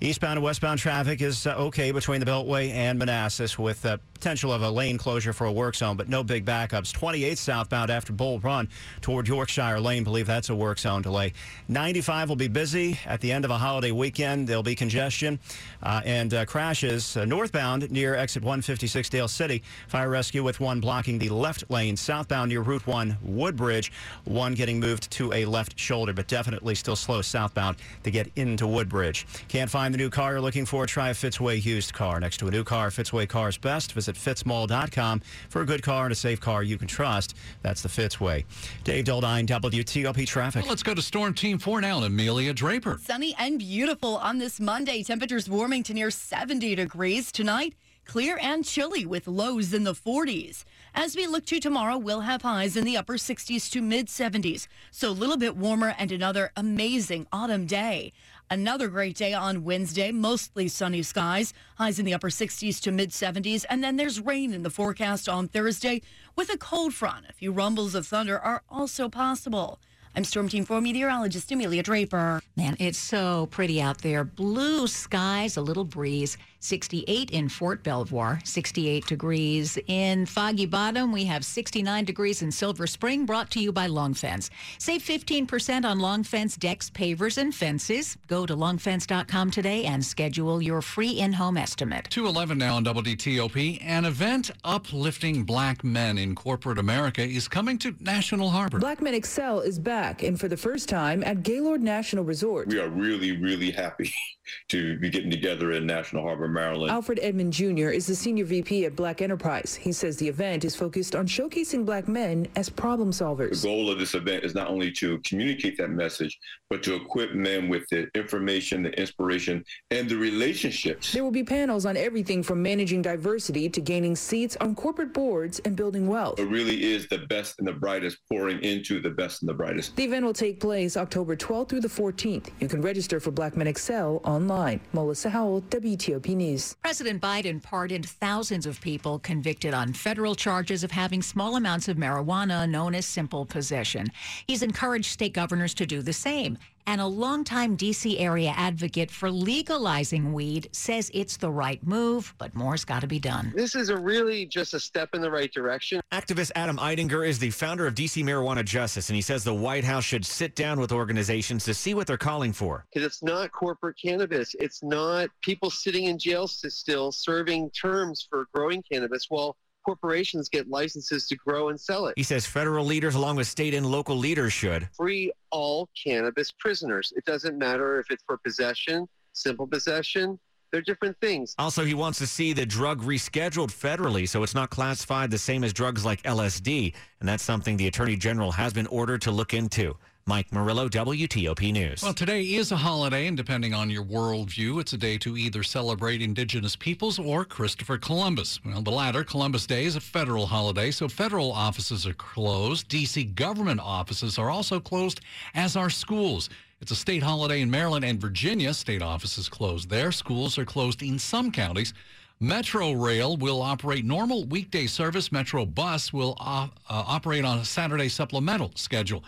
Eastbound 0.00 0.38
and 0.38 0.42
westbound 0.42 0.80
traffic 0.80 1.22
is 1.22 1.46
uh, 1.46 1.54
okay 1.56 1.92
between 1.92 2.18
the 2.18 2.26
Beltway 2.26 2.70
and 2.70 2.98
Manassas 2.98 3.58
with 3.58 3.86
uh, 3.86 3.96
potential 4.24 4.52
of 4.52 4.62
a 4.62 4.70
lane 4.70 4.96
closure 4.96 5.34
for 5.34 5.44
a 5.44 5.52
work 5.52 5.74
zone, 5.74 5.98
but 5.98 6.08
no 6.08 6.24
big 6.24 6.46
backups. 6.46 6.92
28 6.92 7.36
southbound 7.36 7.90
after 7.90 8.10
Bull 8.10 8.40
Run 8.40 8.68
toward 9.02 9.28
Yorkshire 9.28 9.78
Lane. 9.78 10.02
Believe 10.02 10.26
that's 10.26 10.48
a 10.48 10.54
work 10.54 10.78
zone 10.78 11.02
delay. 11.02 11.34
95 11.68 12.30
will 12.30 12.36
be 12.36 12.48
busy 12.48 12.98
at 13.04 13.20
the 13.20 13.30
end 13.30 13.44
of 13.44 13.50
a 13.50 13.58
holiday 13.58 13.90
weekend. 13.90 14.48
There'll 14.48 14.62
be 14.62 14.74
congestion 14.74 15.38
uh, 15.82 16.00
and 16.06 16.32
uh, 16.32 16.46
crashes 16.46 17.18
uh, 17.18 17.26
northbound 17.26 17.90
near 17.90 18.14
exit 18.14 18.42
156 18.42 19.10
Dale 19.10 19.28
City. 19.28 19.62
Fire 19.88 20.08
rescue 20.08 20.42
with 20.42 20.58
one 20.58 20.80
blocking 20.80 21.18
the 21.18 21.28
left 21.28 21.70
lane 21.70 21.94
southbound 21.94 22.48
near 22.48 22.62
Route 22.62 22.86
1 22.86 23.18
Woodbridge. 23.22 23.92
One 24.24 24.54
getting 24.54 24.80
moved 24.80 25.10
to 25.12 25.34
a 25.34 25.44
left 25.44 25.78
shoulder, 25.78 26.14
but 26.14 26.28
definitely 26.28 26.74
still 26.76 26.96
slow 26.96 27.20
southbound 27.20 27.76
to 28.04 28.10
get 28.10 28.30
into 28.36 28.66
Woodbridge. 28.66 29.26
Can't 29.48 29.68
find 29.68 29.83
the 29.92 29.98
new 29.98 30.10
car 30.10 30.32
you're 30.32 30.40
looking 30.40 30.66
for? 30.66 30.86
Try 30.86 31.10
a 31.10 31.14
Fitzway 31.14 31.64
used 31.64 31.92
car. 31.92 32.20
Next 32.20 32.38
to 32.38 32.48
a 32.48 32.50
new 32.50 32.64
car, 32.64 32.90
Fitzway 32.90 33.28
Cars 33.28 33.58
Best. 33.58 33.92
Visit 33.92 34.16
fitzmall.com 34.16 35.22
for 35.48 35.62
a 35.62 35.66
good 35.66 35.82
car 35.82 36.04
and 36.04 36.12
a 36.12 36.16
safe 36.16 36.40
car 36.40 36.62
you 36.62 36.78
can 36.78 36.88
trust. 36.88 37.34
That's 37.62 37.82
the 37.82 37.88
Fitzway. 37.88 38.44
Dave 38.84 39.04
Dildine, 39.04 39.46
WTOP 39.46 40.26
Traffic. 40.26 40.62
Well, 40.62 40.70
let's 40.70 40.82
go 40.82 40.94
to 40.94 41.02
Storm 41.02 41.34
Team 41.34 41.58
4 41.58 41.80
now 41.80 41.96
and 41.96 42.06
Amelia 42.06 42.52
Draper. 42.52 42.98
Sunny 43.02 43.34
and 43.38 43.58
beautiful 43.58 44.16
on 44.16 44.38
this 44.38 44.60
Monday. 44.60 45.02
Temperatures 45.02 45.48
warming 45.48 45.82
to 45.84 45.94
near 45.94 46.10
70 46.10 46.74
degrees 46.74 47.32
tonight. 47.32 47.74
Clear 48.04 48.38
and 48.40 48.64
chilly 48.64 49.06
with 49.06 49.26
lows 49.26 49.72
in 49.72 49.84
the 49.84 49.94
40s. 49.94 50.64
As 50.94 51.16
we 51.16 51.26
look 51.26 51.46
to 51.46 51.58
tomorrow, 51.58 51.96
we'll 51.96 52.20
have 52.20 52.42
highs 52.42 52.76
in 52.76 52.84
the 52.84 52.96
upper 52.96 53.14
60s 53.14 53.70
to 53.70 53.80
mid 53.80 54.06
70s. 54.08 54.68
So 54.90 55.08
a 55.08 55.10
little 55.10 55.36
bit 55.36 55.56
warmer 55.56 55.94
and 55.98 56.12
another 56.12 56.52
amazing 56.56 57.26
autumn 57.32 57.66
day. 57.66 58.12
Another 58.50 58.88
great 58.88 59.16
day 59.16 59.32
on 59.32 59.64
Wednesday, 59.64 60.12
mostly 60.12 60.68
sunny 60.68 61.02
skies, 61.02 61.54
highs 61.76 61.98
in 61.98 62.04
the 62.04 62.12
upper 62.14 62.28
60s 62.28 62.80
to 62.82 62.92
mid 62.92 63.10
70s, 63.10 63.64
and 63.70 63.82
then 63.82 63.96
there's 63.96 64.20
rain 64.20 64.52
in 64.52 64.62
the 64.62 64.70
forecast 64.70 65.28
on 65.28 65.48
Thursday 65.48 66.02
with 66.36 66.52
a 66.52 66.58
cold 66.58 66.92
front. 66.92 67.26
A 67.28 67.32
few 67.32 67.52
rumbles 67.52 67.94
of 67.94 68.06
thunder 68.06 68.38
are 68.38 68.62
also 68.68 69.08
possible. 69.08 69.80
I'm 70.14 70.24
Storm 70.24 70.48
Team 70.48 70.64
4 70.64 70.80
meteorologist 70.80 71.50
Amelia 71.50 71.82
Draper. 71.82 72.40
Man, 72.54 72.76
it's 72.78 72.98
so 72.98 73.46
pretty 73.46 73.80
out 73.80 74.02
there. 74.02 74.22
Blue 74.22 74.86
skies, 74.86 75.56
a 75.56 75.60
little 75.62 75.84
breeze. 75.84 76.36
68 76.64 77.30
in 77.30 77.48
Fort 77.50 77.82
Belvoir, 77.82 78.40
68 78.42 79.06
degrees 79.06 79.78
in 79.86 80.24
Foggy 80.24 80.64
Bottom. 80.64 81.12
We 81.12 81.24
have 81.26 81.44
69 81.44 82.04
degrees 82.06 82.40
in 82.40 82.50
Silver 82.50 82.86
Spring, 82.86 83.26
brought 83.26 83.50
to 83.50 83.60
you 83.60 83.70
by 83.70 83.86
Long 83.86 84.14
Fence. 84.14 84.48
Save 84.78 85.02
15% 85.02 85.84
on 85.84 85.98
Long 85.98 86.22
Fence 86.22 86.56
decks, 86.56 86.88
pavers, 86.88 87.36
and 87.36 87.54
fences. 87.54 88.16
Go 88.28 88.46
to 88.46 88.56
longfence.com 88.56 89.50
today 89.50 89.84
and 89.84 90.02
schedule 90.04 90.62
your 90.62 90.80
free 90.80 91.10
in-home 91.10 91.58
estimate. 91.58 92.08
211 92.08 92.56
now 92.56 92.76
on 92.76 92.84
WTOP. 92.84 93.78
An 93.84 94.06
event 94.06 94.50
uplifting 94.64 95.44
black 95.44 95.84
men 95.84 96.16
in 96.16 96.34
corporate 96.34 96.78
America 96.78 97.22
is 97.22 97.46
coming 97.46 97.76
to 97.78 97.94
National 98.00 98.48
Harbor. 98.48 98.78
Black 98.78 99.02
Men 99.02 99.14
Excel 99.14 99.60
is 99.60 99.78
back 99.78 100.22
and 100.22 100.40
for 100.40 100.48
the 100.48 100.56
first 100.56 100.88
time 100.88 101.22
at 101.24 101.42
Gaylord 101.42 101.82
National 101.82 102.24
Resort. 102.24 102.68
We 102.68 102.80
are 102.80 102.88
really, 102.88 103.32
really 103.36 103.70
happy 103.70 104.14
to 104.68 104.98
be 104.98 105.10
getting 105.10 105.30
together 105.30 105.72
in 105.72 105.86
National 105.86 106.22
Harbor, 106.22 106.48
Maryland. 106.48 106.90
Alfred 106.90 107.18
Edmond 107.22 107.52
Jr. 107.52 107.88
is 107.90 108.06
the 108.06 108.14
senior 108.14 108.44
VP 108.44 108.84
at 108.84 108.96
Black 108.96 109.22
Enterprise. 109.22 109.74
He 109.74 109.92
says 109.92 110.16
the 110.16 110.28
event 110.28 110.64
is 110.64 110.76
focused 110.76 111.14
on 111.14 111.26
showcasing 111.26 111.84
black 111.84 112.08
men 112.08 112.46
as 112.56 112.68
problem 112.68 113.10
solvers. 113.10 113.62
The 113.62 113.68
goal 113.68 113.90
of 113.90 113.98
this 113.98 114.14
event 114.14 114.44
is 114.44 114.54
not 114.54 114.68
only 114.68 114.90
to 114.92 115.18
communicate 115.24 115.76
that 115.78 115.90
message, 115.90 116.38
but 116.70 116.82
to 116.82 116.94
equip 116.94 117.34
men 117.34 117.68
with 117.68 117.88
the 117.90 118.08
information, 118.14 118.82
the 118.82 118.98
inspiration, 118.98 119.64
and 119.90 120.08
the 120.08 120.16
relationships. 120.16 121.12
There 121.12 121.22
will 121.22 121.30
be 121.30 121.44
panels 121.44 121.86
on 121.86 121.96
everything 121.96 122.42
from 122.42 122.62
managing 122.62 123.02
diversity 123.02 123.68
to 123.68 123.80
gaining 123.80 124.16
seats 124.16 124.56
on 124.60 124.74
corporate 124.74 125.12
boards 125.12 125.60
and 125.60 125.76
building 125.76 126.06
wealth. 126.06 126.38
It 126.38 126.48
really 126.48 126.82
is 126.82 127.08
the 127.08 127.18
best 127.28 127.58
and 127.58 127.68
the 127.68 127.72
brightest 127.72 128.18
pouring 128.30 128.62
into 128.62 129.00
the 129.00 129.10
best 129.10 129.42
and 129.42 129.48
the 129.48 129.54
brightest. 129.54 129.96
The 129.96 130.04
event 130.04 130.24
will 130.24 130.32
take 130.32 130.60
place 130.60 130.96
October 130.96 131.36
12th 131.36 131.68
through 131.68 131.80
the 131.80 131.88
14th. 131.88 132.50
You 132.60 132.68
can 132.68 132.80
register 132.80 133.20
for 133.20 133.30
Black 133.30 133.56
Men 133.56 133.66
Excel 133.66 134.20
online. 134.34 134.80
Melissa 134.92 135.30
Howell, 135.30 135.62
WTOP 135.70 136.34
News. 136.34 136.76
President 136.82 137.22
Biden 137.22 137.62
pardoned 137.62 138.08
thousands 138.08 138.66
of 138.66 138.80
people 138.80 139.18
convicted 139.20 139.72
on 139.72 139.92
federal 139.92 140.34
charges 140.34 140.82
of 140.82 140.90
having 140.90 141.22
small 141.22 141.56
amounts 141.56 141.88
of 141.88 141.96
marijuana 141.96 142.68
known 142.68 142.94
as 142.94 143.06
simple 143.06 143.46
possession. 143.46 144.08
He's 144.46 144.62
encouraged 144.62 145.06
state 145.06 145.32
governors 145.32 145.74
to 145.74 145.86
do 145.86 146.02
the 146.02 146.12
same. 146.12 146.58
And 146.86 147.00
a 147.00 147.06
longtime 147.06 147.76
D.C. 147.76 148.18
area 148.18 148.52
advocate 148.56 149.10
for 149.10 149.30
legalizing 149.30 150.32
weed 150.32 150.68
says 150.72 151.10
it's 151.14 151.36
the 151.36 151.50
right 151.50 151.84
move, 151.86 152.34
but 152.38 152.54
more's 152.54 152.84
got 152.84 153.00
to 153.00 153.06
be 153.06 153.18
done. 153.18 153.52
This 153.54 153.74
is 153.74 153.88
a 153.88 153.96
really 153.96 154.46
just 154.46 154.74
a 154.74 154.80
step 154.80 155.10
in 155.14 155.20
the 155.20 155.30
right 155.30 155.52
direction. 155.52 156.00
Activist 156.12 156.52
Adam 156.54 156.76
Eidinger 156.76 157.26
is 157.26 157.38
the 157.38 157.50
founder 157.50 157.86
of 157.86 157.94
DC 157.94 158.22
Marijuana 158.22 158.64
Justice, 158.64 159.08
and 159.08 159.16
he 159.16 159.22
says 159.22 159.44
the 159.44 159.54
White 159.54 159.84
House 159.84 160.04
should 160.04 160.24
sit 160.26 160.54
down 160.54 160.78
with 160.78 160.92
organizations 160.92 161.64
to 161.64 161.74
see 161.74 161.94
what 161.94 162.06
they're 162.06 162.16
calling 162.16 162.52
for. 162.52 162.84
Because 162.92 163.06
it's 163.06 163.22
not 163.22 163.52
corporate 163.52 163.96
cannabis. 164.02 164.54
It's 164.58 164.82
not 164.82 165.30
people 165.42 165.70
sitting 165.70 166.04
in 166.04 166.18
jail 166.18 166.46
still 166.48 167.12
serving 167.12 167.70
terms 167.70 168.26
for 168.28 168.46
growing 168.52 168.82
cannabis 168.90 169.26
while 169.28 169.56
corporations 169.84 170.48
get 170.48 170.68
licenses 170.68 171.26
to 171.28 171.36
grow 171.36 171.68
and 171.68 171.80
sell 171.80 172.06
it. 172.06 172.14
He 172.16 172.22
says 172.22 172.46
federal 172.46 172.84
leaders, 172.84 173.14
along 173.14 173.36
with 173.36 173.46
state 173.46 173.74
and 173.74 173.86
local 173.86 174.16
leaders, 174.16 174.52
should 174.52 174.88
free 174.96 175.32
all 175.50 175.88
cannabis 176.02 176.50
prisoners. 176.50 177.12
It 177.16 177.24
doesn't 177.24 177.58
matter 177.58 178.00
if 178.00 178.10
it's 178.10 178.24
for 178.24 178.38
possession, 178.38 179.08
simple 179.32 179.66
possession. 179.66 180.38
They're 180.72 180.82
different 180.82 181.16
things. 181.20 181.54
Also, 181.56 181.84
he 181.84 181.94
wants 181.94 182.18
to 182.18 182.26
see 182.26 182.52
the 182.52 182.66
drug 182.66 183.00
rescheduled 183.02 183.68
federally 183.68 184.28
so 184.28 184.42
it's 184.42 184.56
not 184.56 184.70
classified 184.70 185.30
the 185.30 185.38
same 185.38 185.62
as 185.62 185.72
drugs 185.72 186.04
like 186.04 186.20
LSD. 186.24 186.92
And 187.20 187.28
that's 187.28 187.44
something 187.44 187.76
the 187.76 187.86
Attorney 187.86 188.16
General 188.16 188.50
has 188.50 188.72
been 188.72 188.88
ordered 188.88 189.22
to 189.22 189.30
look 189.30 189.54
into. 189.54 189.96
Mike 190.26 190.50
Murillo, 190.52 190.88
WTOP 190.88 191.70
News. 191.70 192.02
Well, 192.02 192.14
today 192.14 192.40
is 192.40 192.72
a 192.72 192.76
holiday, 192.76 193.26
and 193.26 193.36
depending 193.36 193.74
on 193.74 193.90
your 193.90 194.02
worldview, 194.02 194.80
it's 194.80 194.94
a 194.94 194.96
day 194.96 195.18
to 195.18 195.36
either 195.36 195.62
celebrate 195.62 196.22
indigenous 196.22 196.76
peoples 196.76 197.18
or 197.18 197.44
Christopher 197.44 197.98
Columbus. 197.98 198.58
Well, 198.64 198.80
the 198.80 198.90
latter, 198.90 199.22
Columbus 199.22 199.66
Day, 199.66 199.84
is 199.84 199.96
a 199.96 200.00
federal 200.00 200.46
holiday, 200.46 200.90
so 200.92 201.08
federal 201.08 201.52
offices 201.52 202.06
are 202.06 202.14
closed. 202.14 202.88
D.C. 202.88 203.24
government 203.24 203.80
offices 203.80 204.38
are 204.38 204.48
also 204.48 204.80
closed, 204.80 205.20
as 205.54 205.76
are 205.76 205.90
schools. 205.90 206.48
It's 206.80 206.90
a 206.90 206.96
state 206.96 207.22
holiday 207.22 207.60
in 207.60 207.70
Maryland 207.70 208.06
and 208.06 208.18
Virginia. 208.18 208.72
State 208.72 209.02
offices 209.02 209.50
closed 209.50 209.90
there. 209.90 210.10
Schools 210.10 210.56
are 210.56 210.64
closed 210.64 211.02
in 211.02 211.18
some 211.18 211.52
counties. 211.52 211.92
Metro 212.40 212.92
Rail 212.92 213.36
will 213.36 213.60
operate 213.60 214.06
normal 214.06 214.44
weekday 214.44 214.86
service. 214.86 215.30
Metro 215.30 215.66
Bus 215.66 216.14
will 216.14 216.34
uh, 216.40 216.68
uh, 216.88 217.04
operate 217.06 217.44
on 217.44 217.58
a 217.58 217.64
Saturday 217.64 218.08
supplemental 218.08 218.70
schedule. 218.74 219.22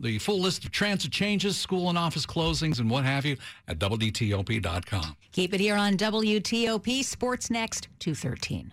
The 0.00 0.18
full 0.18 0.40
list 0.40 0.64
of 0.64 0.70
transit 0.70 1.10
changes, 1.10 1.56
school 1.56 1.88
and 1.88 1.98
office 1.98 2.24
closings, 2.24 2.78
and 2.78 2.88
what 2.88 3.04
have 3.04 3.24
you 3.24 3.36
at 3.66 3.78
WTOP.com. 3.78 5.16
Keep 5.32 5.54
it 5.54 5.60
here 5.60 5.76
on 5.76 5.96
WTOP 5.96 7.02
Sports 7.02 7.50
Next, 7.50 7.88
213. 7.98 8.72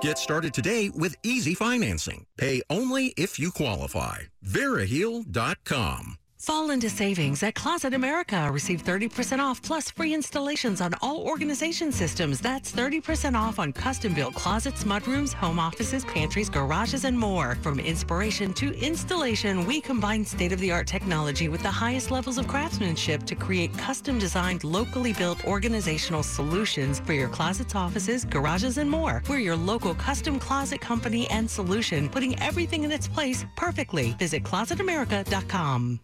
Get 0.00 0.18
started 0.18 0.52
today 0.52 0.90
with 0.90 1.16
easy 1.22 1.54
financing. 1.54 2.26
Pay 2.36 2.62
only 2.68 3.14
if 3.16 3.38
you 3.38 3.50
qualify. 3.50 4.18
Veriheal.com. 4.44 6.16
Fall 6.46 6.70
into 6.70 6.88
savings 6.88 7.42
at 7.42 7.56
Closet 7.56 7.92
America. 7.92 8.48
Receive 8.52 8.84
30% 8.84 9.40
off 9.40 9.60
plus 9.62 9.90
free 9.90 10.14
installations 10.14 10.80
on 10.80 10.94
all 11.02 11.26
organization 11.26 11.90
systems. 11.90 12.40
That's 12.40 12.70
30% 12.70 13.34
off 13.34 13.58
on 13.58 13.72
custom 13.72 14.14
built 14.14 14.36
closets, 14.36 14.84
mudrooms, 14.84 15.32
home 15.32 15.58
offices, 15.58 16.04
pantries, 16.04 16.48
garages, 16.48 17.04
and 17.04 17.18
more. 17.18 17.56
From 17.62 17.80
inspiration 17.80 18.52
to 18.54 18.72
installation, 18.78 19.66
we 19.66 19.80
combine 19.80 20.24
state 20.24 20.52
of 20.52 20.60
the 20.60 20.70
art 20.70 20.86
technology 20.86 21.48
with 21.48 21.64
the 21.64 21.68
highest 21.82 22.12
levels 22.12 22.38
of 22.38 22.46
craftsmanship 22.46 23.24
to 23.24 23.34
create 23.34 23.76
custom 23.76 24.16
designed, 24.16 24.62
locally 24.62 25.14
built 25.14 25.44
organizational 25.46 26.22
solutions 26.22 27.00
for 27.00 27.12
your 27.12 27.28
closets, 27.28 27.74
offices, 27.74 28.24
garages, 28.24 28.78
and 28.78 28.88
more. 28.88 29.20
We're 29.28 29.40
your 29.40 29.56
local 29.56 29.96
custom 29.96 30.38
closet 30.38 30.80
company 30.80 31.28
and 31.28 31.50
solution, 31.50 32.08
putting 32.08 32.40
everything 32.40 32.84
in 32.84 32.92
its 32.92 33.08
place 33.08 33.44
perfectly. 33.56 34.12
Visit 34.12 34.44
closetamerica.com. 34.44 35.98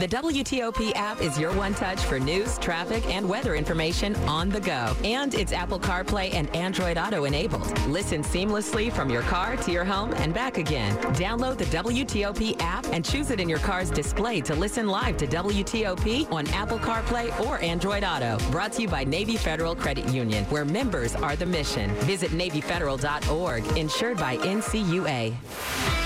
The 0.00 0.08
WTOP 0.08 0.92
app 0.96 1.20
is 1.20 1.38
your 1.38 1.52
one 1.52 1.72
touch 1.72 2.00
for 2.00 2.18
news, 2.18 2.58
traffic, 2.58 3.06
and 3.06 3.28
weather 3.28 3.54
information 3.54 4.16
on 4.26 4.48
the 4.48 4.58
go. 4.58 4.96
And 5.04 5.32
it's 5.34 5.52
Apple 5.52 5.78
CarPlay 5.78 6.34
and 6.34 6.54
Android 6.54 6.98
Auto 6.98 7.26
enabled. 7.26 7.78
Listen 7.86 8.24
seamlessly 8.24 8.92
from 8.92 9.08
your 9.08 9.22
car 9.22 9.56
to 9.56 9.70
your 9.70 9.84
home 9.84 10.12
and 10.14 10.34
back 10.34 10.58
again. 10.58 10.96
Download 11.14 11.56
the 11.56 11.66
WTOP 11.66 12.60
app 12.60 12.84
and 12.86 13.04
choose 13.04 13.30
it 13.30 13.38
in 13.38 13.48
your 13.48 13.60
car's 13.60 13.88
display 13.88 14.40
to 14.40 14.54
listen 14.56 14.88
live 14.88 15.16
to 15.18 15.28
WTOP 15.28 16.30
on 16.32 16.48
Apple 16.48 16.80
CarPlay 16.80 17.38
or 17.46 17.60
Android 17.60 18.02
Auto. 18.02 18.36
Brought 18.50 18.72
to 18.72 18.82
you 18.82 18.88
by 18.88 19.04
Navy 19.04 19.36
Federal 19.36 19.76
Credit 19.76 20.08
Union, 20.08 20.42
where 20.46 20.64
members 20.64 21.14
are 21.14 21.36
the 21.36 21.46
mission. 21.46 21.88
Visit 22.00 22.32
NavyFederal.org, 22.32 23.64
insured 23.76 24.16
by 24.18 24.38
NCUA. 24.38 26.03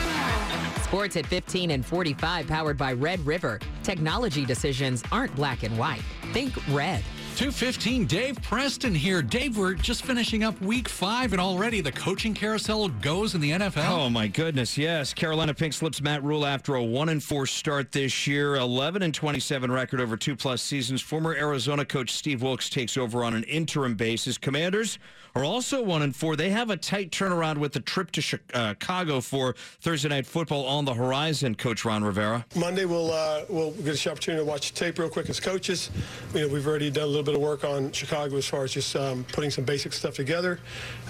Sports 0.88 1.18
at 1.18 1.26
15 1.26 1.72
and 1.72 1.84
45, 1.84 2.46
powered 2.46 2.78
by 2.78 2.94
Red 2.94 3.20
River. 3.26 3.60
Technology 3.82 4.46
decisions 4.46 5.02
aren't 5.12 5.36
black 5.36 5.62
and 5.62 5.76
white. 5.76 6.00
Think 6.32 6.54
red. 6.70 7.04
215, 7.36 8.06
Dave 8.06 8.40
Preston 8.42 8.94
here. 8.94 9.20
Dave, 9.20 9.58
we're 9.58 9.74
just 9.74 10.02
finishing 10.02 10.44
up 10.44 10.58
week 10.62 10.88
five, 10.88 11.32
and 11.32 11.42
already 11.42 11.82
the 11.82 11.92
coaching 11.92 12.32
carousel 12.32 12.88
goes 12.88 13.34
in 13.34 13.42
the 13.42 13.50
NFL. 13.50 13.90
Oh, 13.90 14.08
my 14.08 14.28
goodness, 14.28 14.78
yes. 14.78 15.12
Carolina 15.12 15.52
Pink 15.52 15.74
slips 15.74 16.00
Matt 16.00 16.24
Rhule 16.24 16.46
after 16.46 16.76
a 16.76 16.82
1 16.82 17.10
and 17.10 17.22
4 17.22 17.46
start 17.46 17.92
this 17.92 18.26
year, 18.26 18.56
11 18.56 19.02
and 19.02 19.14
27 19.14 19.70
record 19.70 20.00
over 20.00 20.16
two 20.16 20.34
plus 20.34 20.62
seasons. 20.62 21.02
Former 21.02 21.34
Arizona 21.34 21.84
coach 21.84 22.12
Steve 22.12 22.42
Wilks 22.42 22.70
takes 22.70 22.96
over 22.96 23.22
on 23.22 23.34
an 23.34 23.44
interim 23.44 23.94
basis. 23.94 24.38
Commanders 24.38 24.98
are 25.38 25.44
also 25.44 25.82
1 25.82 26.02
and 26.02 26.14
4. 26.14 26.36
They 26.36 26.50
have 26.50 26.70
a 26.70 26.76
tight 26.76 27.10
turnaround 27.10 27.58
with 27.58 27.72
the 27.72 27.80
trip 27.80 28.10
to 28.12 28.20
Chicago 28.20 29.20
for 29.20 29.54
Thursday 29.80 30.08
Night 30.08 30.26
Football 30.26 30.66
on 30.66 30.84
the 30.84 30.94
horizon, 30.94 31.54
Coach 31.54 31.84
Ron 31.84 32.02
Rivera. 32.02 32.44
Monday, 32.56 32.84
we'll, 32.84 33.12
uh, 33.12 33.44
we'll 33.48 33.70
get 33.70 34.04
an 34.04 34.10
opportunity 34.10 34.44
to 34.44 34.48
watch 34.48 34.72
the 34.72 34.78
tape 34.78 34.98
real 34.98 35.08
quick 35.08 35.30
as 35.30 35.38
coaches. 35.38 35.90
You 36.34 36.40
know, 36.40 36.48
we've 36.48 36.66
already 36.66 36.90
done 36.90 37.04
a 37.04 37.06
little 37.06 37.22
bit 37.22 37.36
of 37.36 37.40
work 37.40 37.62
on 37.62 37.92
Chicago 37.92 38.36
as 38.36 38.46
far 38.46 38.64
as 38.64 38.72
just 38.72 38.96
um, 38.96 39.24
putting 39.32 39.50
some 39.50 39.64
basic 39.64 39.92
stuff 39.92 40.14
together, 40.14 40.58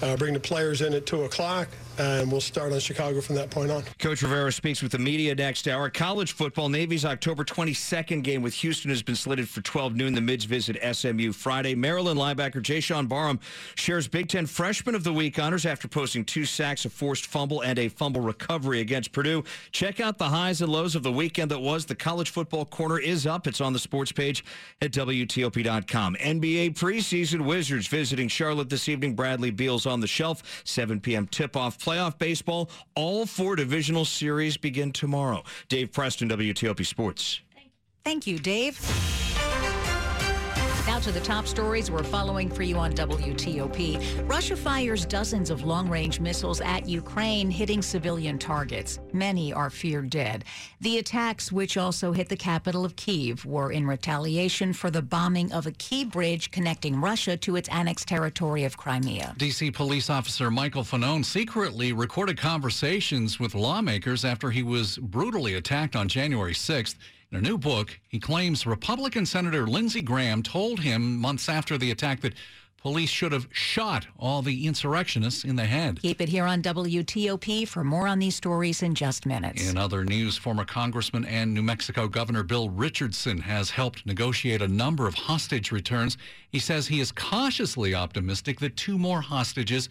uh, 0.03 0.15
bring 0.15 0.33
the 0.33 0.39
players 0.39 0.81
in 0.81 0.93
at 0.93 1.05
2 1.07 1.23
o'clock, 1.23 1.67
and 1.99 2.31
we'll 2.31 2.41
start 2.41 2.71
on 2.71 2.79
Chicago 2.79 3.21
from 3.21 3.35
that 3.35 3.49
point 3.49 3.69
on. 3.71 3.83
Coach 3.99 4.21
Rivera 4.21 4.51
speaks 4.51 4.81
with 4.81 4.91
the 4.91 4.99
media 4.99 5.35
next 5.35 5.67
hour. 5.67 5.89
College 5.89 6.31
football, 6.31 6.69
Navy's 6.69 7.05
October 7.05 7.43
22nd 7.43 8.23
game 8.23 8.41
with 8.41 8.53
Houston 8.55 8.89
has 8.89 9.03
been 9.03 9.15
slated 9.15 9.49
for 9.49 9.61
12 9.61 9.95
noon. 9.95 10.13
The 10.13 10.21
Mids 10.21 10.45
visit 10.45 10.77
SMU 10.95 11.33
Friday. 11.33 11.75
Maryland 11.75 12.19
linebacker 12.19 12.61
Jaishawn 12.61 13.07
Barham 13.07 13.39
shares 13.75 14.07
Big 14.07 14.29
Ten 14.29 14.45
Freshman 14.45 14.95
of 14.95 15.03
the 15.03 15.13
Week 15.13 15.37
honors 15.37 15.65
after 15.65 15.87
posting 15.87 16.23
two 16.23 16.45
sacks, 16.45 16.85
a 16.85 16.89
forced 16.89 17.25
fumble, 17.25 17.61
and 17.61 17.77
a 17.77 17.89
fumble 17.89 18.21
recovery 18.21 18.79
against 18.79 19.11
Purdue. 19.11 19.43
Check 19.71 19.99
out 19.99 20.17
the 20.17 20.29
highs 20.29 20.61
and 20.61 20.71
lows 20.71 20.95
of 20.95 21.03
the 21.03 21.11
weekend 21.11 21.51
that 21.51 21.59
was. 21.59 21.85
The 21.85 21.95
College 21.95 22.29
Football 22.29 22.65
Corner 22.65 22.99
is 22.99 23.27
up. 23.27 23.47
It's 23.47 23.61
on 23.61 23.73
the 23.73 23.79
sports 23.79 24.11
page 24.11 24.45
at 24.81 24.91
WTOP.com. 24.91 26.15
NBA 26.15 26.75
preseason 26.77 27.41
Wizards 27.41 27.87
visiting 27.87 28.27
Charlotte 28.27 28.69
this 28.69 28.87
evening. 28.87 29.15
Bradley 29.15 29.51
Beal's 29.51 29.85
on 29.85 29.99
the 29.99 30.07
shelf. 30.07 30.61
7 30.63 30.99
p.m. 30.99 31.27
tip-off. 31.27 31.77
Playoff 31.89 32.19
baseball. 32.19 32.69
All 32.93 33.25
four 33.25 33.55
divisional 33.55 34.05
series 34.05 34.57
begin 34.57 34.91
tomorrow. 34.91 35.41
Dave 35.69 35.91
Preston, 35.91 36.29
WTOP 36.29 36.85
Sports. 36.85 37.41
Thank 38.05 38.27
you, 38.27 38.37
Dave. 38.37 38.77
Now 40.89 40.97
to 41.01 41.11
the 41.11 41.19
top 41.19 41.45
stories 41.45 41.91
we're 41.91 42.01
following 42.01 42.49
for 42.49 42.63
you 42.63 42.75
on 42.77 42.93
WTOP. 42.93 44.27
Russia 44.27 44.55
fires 44.55 45.05
dozens 45.05 45.51
of 45.51 45.63
long 45.63 45.87
range 45.87 46.19
missiles 46.19 46.61
at 46.61 46.89
Ukraine, 46.89 47.51
hitting 47.51 47.83
civilian 47.83 48.39
targets. 48.39 48.99
Many 49.13 49.53
are 49.53 49.69
feared 49.69 50.09
dead. 50.09 50.45
The 50.81 50.97
attacks, 50.97 51.51
which 51.51 51.77
also 51.77 52.11
hit 52.11 52.27
the 52.27 52.35
capital 52.35 52.85
of 52.85 52.95
Kiev, 52.95 53.45
were 53.45 53.71
in 53.71 53.85
retaliation 53.85 54.73
for 54.73 54.89
the 54.89 55.03
bombing 55.03 55.53
of 55.53 55.67
a 55.67 55.71
key 55.73 56.05
bridge 56.05 56.49
connecting 56.49 56.99
Russia 56.99 57.37
to 57.37 57.55
its 57.55 57.69
annexed 57.69 58.07
territory 58.07 58.63
of 58.63 58.75
Crimea. 58.75 59.35
DC 59.37 59.71
police 59.71 60.09
officer 60.09 60.49
Michael 60.49 60.83
Fanone 60.83 61.23
secretly 61.23 61.93
recorded 61.93 62.39
conversations 62.39 63.39
with 63.39 63.53
lawmakers 63.53 64.25
after 64.25 64.49
he 64.49 64.63
was 64.63 64.97
brutally 64.97 65.53
attacked 65.53 65.95
on 65.95 66.07
January 66.07 66.55
6th. 66.55 66.95
In 67.31 67.37
a 67.37 67.41
new 67.41 67.59
book, 67.59 67.99
he 68.07 68.19
claims 68.19 68.65
Republican 68.65 69.23
Senator 69.23 69.67
Lindsey 69.67 70.01
Graham 70.01 70.41
told 70.41 70.79
him 70.79 71.15
months 71.15 71.47
after 71.47 71.77
the 71.77 71.91
attack 71.91 72.21
that 72.21 72.33
police 72.77 73.11
should 73.11 73.31
have 73.33 73.47
shot 73.51 74.07
all 74.17 74.41
the 74.41 74.65
insurrectionists 74.65 75.43
in 75.43 75.55
the 75.55 75.65
head. 75.65 76.01
Keep 76.01 76.21
it 76.21 76.29
here 76.29 76.45
on 76.45 76.63
WTOP 76.63 77.67
for 77.67 77.83
more 77.83 78.07
on 78.07 78.17
these 78.17 78.35
stories 78.35 78.81
in 78.81 78.95
just 78.95 79.27
minutes. 79.27 79.69
In 79.69 79.77
other 79.77 80.03
news, 80.03 80.37
former 80.37 80.65
Congressman 80.65 81.23
and 81.25 81.53
New 81.53 81.61
Mexico 81.61 82.07
Governor 82.07 82.41
Bill 82.41 82.67
Richardson 82.71 83.37
has 83.41 83.69
helped 83.69 84.07
negotiate 84.07 84.63
a 84.63 84.67
number 84.67 85.05
of 85.05 85.13
hostage 85.13 85.71
returns. 85.71 86.17
He 86.49 86.57
says 86.57 86.87
he 86.87 86.99
is 86.99 87.11
cautiously 87.11 87.93
optimistic 87.93 88.59
that 88.61 88.75
two 88.75 88.97
more 88.97 89.21
hostages 89.21 89.87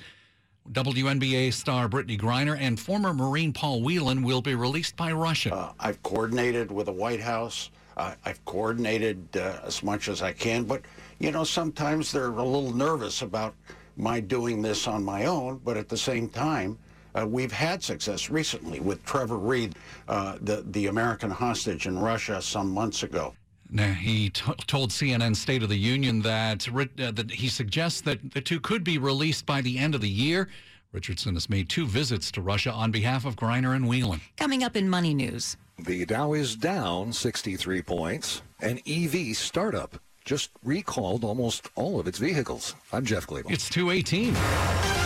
WNBA 0.73 1.53
star 1.53 1.89
Brittney 1.89 2.19
Griner 2.19 2.57
and 2.59 2.79
former 2.79 3.15
Marine 3.15 3.53
Paul 3.53 3.83
Whelan 3.83 4.23
will 4.23 4.43
be 4.43 4.55
released 4.55 4.97
by 4.97 5.13
Russia. 5.13 5.55
Uh, 5.55 5.73
I've 5.81 6.03
coordinated 6.03 6.71
with 6.71 6.87
the 6.87 6.93
White 6.93 7.21
House. 7.21 7.71
Uh, 7.97 8.15
I've 8.25 8.45
coordinated 8.45 9.27
uh, 9.37 9.61
as 9.65 9.83
much 9.83 10.09
as 10.09 10.23
I 10.23 10.33
can, 10.33 10.65
but 10.65 10.83
you 11.19 11.33
know 11.33 11.43
sometimes 11.43 12.13
they're 12.13 12.27
a 12.27 12.45
little 12.45 12.73
nervous 12.73 13.23
about 13.23 13.55
my 13.97 14.21
doing 14.21 14.63
this 14.63 14.87
on 14.87 15.03
my 15.03 15.25
own. 15.25 15.61
But 15.65 15.77
at 15.77 15.89
the 15.89 15.97
same 15.97 16.29
time, 16.29 16.79
uh, 17.19 17.27
we've 17.27 17.51
had 17.51 17.83
success 17.83 18.31
recently 18.31 18.81
with 18.81 19.05
Trevor 19.05 19.39
Reed, 19.39 19.75
uh, 20.07 20.37
the 20.43 20.65
the 20.69 20.87
American 20.87 21.31
hostage 21.31 21.87
in 21.87 21.99
Russia, 21.99 22.43
some 22.43 22.71
months 22.71 23.03
ago. 23.03 23.35
Now, 23.71 23.93
he 23.93 24.31
t- 24.31 24.53
told 24.67 24.91
CNN 24.91 25.37
State 25.37 25.63
of 25.63 25.69
the 25.69 25.79
Union 25.79 26.23
that, 26.23 26.69
uh, 26.69 27.11
that 27.11 27.31
he 27.31 27.49
suggests 27.49 28.01
that 28.03 28.33
the 28.33 28.41
two 28.41 28.61
could 28.61 28.83
be 28.83 28.99
released 28.99 29.45
by 29.45 29.61
the 29.61 29.79
end 29.79 29.95
of 29.95 30.01
the 30.01 30.09
year. 30.09 30.49
Richardson 30.93 31.35
has 31.35 31.51
made 31.51 31.69
two 31.69 31.87
visits 31.87 32.31
to 32.33 32.41
Russia 32.41 32.73
on 32.73 32.91
behalf 32.91 33.27
of 33.27 33.37
Griner 33.37 33.77
and 33.77 33.87
Whelan. 33.87 34.23
Coming 34.37 34.65
up 34.65 34.75
in 34.75 34.89
Money 34.89 35.13
News. 35.13 35.57
The 35.79 36.07
Dow 36.07 36.33
is 36.33 36.57
down 36.57 37.13
63 37.13 37.83
points. 37.83 38.43
An 38.61 38.81
EV 38.87 39.37
startup 39.37 40.01
just 40.25 40.51
recalled 40.65 41.25
almost 41.25 41.69
all 41.75 42.01
of 42.01 42.09
its 42.09 42.19
vehicles. 42.19 42.75
I'm 42.93 43.05
Jeff 43.05 43.27
Cleveland. 43.27 43.55
It's 43.55 43.69
218. 43.69 44.98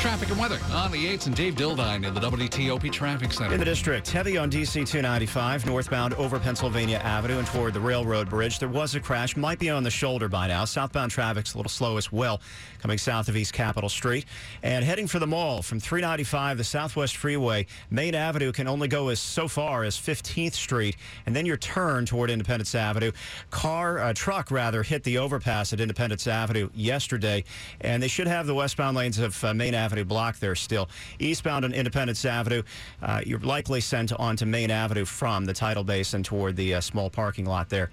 Traffic 0.00 0.30
and 0.30 0.38
weather 0.38 0.58
on 0.72 0.90
the 0.90 1.14
8s 1.14 1.26
and 1.26 1.36
Dave 1.36 1.56
Dildine 1.56 2.06
in 2.06 2.14
the 2.14 2.20
WTOP 2.20 2.90
Traffic 2.90 3.34
Center. 3.34 3.52
In 3.52 3.58
the 3.58 3.66
district, 3.66 4.08
heavy 4.08 4.38
on 4.38 4.50
DC 4.50 4.72
295 4.72 5.66
northbound 5.66 6.14
over 6.14 6.38
Pennsylvania 6.38 6.96
Avenue 7.04 7.36
and 7.36 7.46
toward 7.46 7.74
the 7.74 7.80
railroad 7.80 8.30
bridge. 8.30 8.58
There 8.58 8.70
was 8.70 8.94
a 8.94 9.00
crash, 9.00 9.36
might 9.36 9.58
be 9.58 9.68
on 9.68 9.82
the 9.82 9.90
shoulder 9.90 10.26
by 10.26 10.46
now. 10.46 10.64
Southbound 10.64 11.10
traffic's 11.10 11.52
a 11.52 11.58
little 11.58 11.68
slow 11.68 11.98
as 11.98 12.10
well, 12.10 12.40
coming 12.78 12.96
south 12.96 13.28
of 13.28 13.36
East 13.36 13.52
Capitol 13.52 13.90
Street. 13.90 14.24
And 14.62 14.82
heading 14.86 15.06
for 15.06 15.18
the 15.18 15.26
mall 15.26 15.60
from 15.60 15.78
395, 15.78 16.56
the 16.56 16.64
Southwest 16.64 17.18
Freeway, 17.18 17.66
Main 17.90 18.14
Avenue 18.14 18.52
can 18.52 18.68
only 18.68 18.88
go 18.88 19.08
as 19.08 19.20
so 19.20 19.48
far 19.48 19.84
as 19.84 19.98
15th 19.98 20.54
Street, 20.54 20.96
and 21.26 21.36
then 21.36 21.44
your 21.44 21.58
turn 21.58 22.06
toward 22.06 22.30
Independence 22.30 22.74
Avenue. 22.74 23.12
Car, 23.50 23.98
uh, 23.98 24.14
truck 24.14 24.50
rather, 24.50 24.82
hit 24.82 25.02
the 25.02 25.18
overpass 25.18 25.74
at 25.74 25.80
Independence 25.80 26.26
Avenue 26.26 26.70
yesterday, 26.74 27.44
and 27.82 28.02
they 28.02 28.08
should 28.08 28.28
have 28.28 28.46
the 28.46 28.54
westbound 28.54 28.96
lanes 28.96 29.18
of 29.18 29.44
uh, 29.44 29.52
Main 29.52 29.74
Avenue 29.74 29.89
blocked 30.02 30.40
there 30.40 30.54
still. 30.54 30.88
Eastbound 31.18 31.64
on 31.64 31.72
Independence 31.72 32.24
Avenue, 32.24 32.62
uh, 33.02 33.20
you're 33.26 33.40
likely 33.40 33.80
sent 33.80 34.12
on 34.12 34.36
to 34.36 34.46
Main 34.46 34.70
Avenue 34.70 35.04
from 35.04 35.44
the 35.44 35.52
tidal 35.52 35.84
basin 35.84 36.22
toward 36.22 36.56
the 36.56 36.74
uh, 36.74 36.80
small 36.80 37.10
parking 37.10 37.44
lot 37.44 37.68
there. 37.68 37.90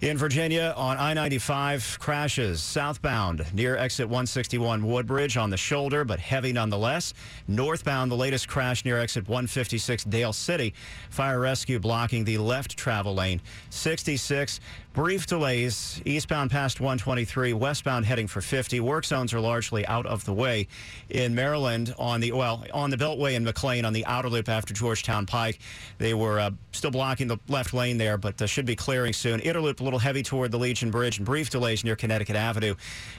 In 0.00 0.16
Virginia, 0.16 0.72
on 0.76 0.96
I 0.96 1.12
95, 1.12 1.98
crashes 2.00 2.62
southbound 2.62 3.44
near 3.52 3.76
exit 3.76 4.06
161 4.06 4.86
Woodbridge 4.86 5.36
on 5.36 5.50
the 5.50 5.56
shoulder, 5.56 6.04
but 6.04 6.18
heavy 6.18 6.52
nonetheless. 6.52 7.12
Northbound, 7.48 8.10
the 8.10 8.16
latest 8.16 8.48
crash 8.48 8.84
near 8.84 8.98
exit 8.98 9.28
156 9.28 10.04
Dale 10.04 10.32
City. 10.32 10.72
Fire 11.10 11.40
rescue 11.40 11.78
blocking 11.78 12.24
the 12.24 12.38
left 12.38 12.76
travel 12.76 13.14
lane. 13.14 13.40
66 13.70 14.60
Brief 14.92 15.24
delays 15.24 16.02
eastbound 16.04 16.50
past 16.50 16.80
123, 16.80 17.52
westbound 17.52 18.04
heading 18.04 18.26
for 18.26 18.40
50. 18.40 18.80
Work 18.80 19.04
zones 19.04 19.32
are 19.32 19.38
largely 19.38 19.86
out 19.86 20.04
of 20.04 20.24
the 20.24 20.32
way. 20.32 20.66
In 21.10 21.32
Maryland, 21.32 21.94
on 21.96 22.18
the 22.18 22.32
well, 22.32 22.64
on 22.74 22.90
the 22.90 22.96
Beltway 22.96 23.34
in 23.34 23.44
McLean 23.44 23.84
on 23.84 23.92
the 23.92 24.04
outer 24.06 24.28
loop 24.28 24.48
after 24.48 24.74
Georgetown 24.74 25.26
Pike, 25.26 25.60
they 25.98 26.12
were 26.12 26.40
uh, 26.40 26.50
still 26.72 26.90
blocking 26.90 27.28
the 27.28 27.38
left 27.46 27.72
lane 27.72 27.98
there, 27.98 28.18
but 28.18 28.42
uh, 28.42 28.46
should 28.46 28.66
be 28.66 28.74
clearing 28.74 29.12
soon. 29.12 29.38
Interloop 29.38 29.78
a 29.78 29.84
little 29.84 30.00
heavy 30.00 30.24
toward 30.24 30.50
the 30.50 30.58
Legion 30.58 30.90
Bridge, 30.90 31.18
and 31.18 31.24
brief 31.24 31.50
delays 31.50 31.84
near 31.84 31.94
Connecticut 31.94 32.34
Avenue. 32.34 32.74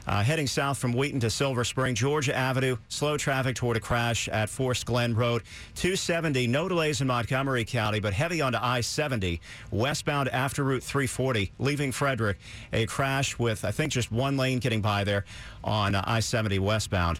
Uh, 0.06 0.22
heading 0.22 0.48
south 0.48 0.78
from 0.78 0.92
Wheaton 0.92 1.22
to 1.22 1.30
Silver 1.30 1.64
Spring, 1.64 1.96
Georgia 1.96 2.36
Avenue, 2.36 2.76
slow 2.90 3.16
traffic 3.16 3.56
toward 3.56 3.78
a 3.78 3.80
crash 3.80 4.28
at 4.28 4.50
Forest 4.50 4.86
Glen 4.88 5.16
Road. 5.16 5.44
270, 5.76 6.48
no 6.48 6.68
delays 6.68 7.00
in 7.00 7.08
Montgomery 7.08 7.64
County, 7.64 8.02
but 8.02 8.12
heavy 8.12 8.42
onto 8.42 8.58
I-70 8.62 9.40
westbound 9.72 10.28
after 10.28 10.66
Route 10.66 10.84
340 10.84 11.54
leaving 11.62 11.91
Frederick. 11.91 12.38
A 12.74 12.86
crash 12.88 13.39
with, 13.39 13.63
I 13.63 13.71
think, 13.71 13.93
just 13.93 14.12
one 14.12 14.36
lane 14.36 14.60
getting 14.60 14.82
by 14.82 15.04
there 15.04 15.26
on 15.63 15.95
uh, 15.95 16.04
I 16.06 16.19
70 16.19 16.60
westbound. 16.60 17.19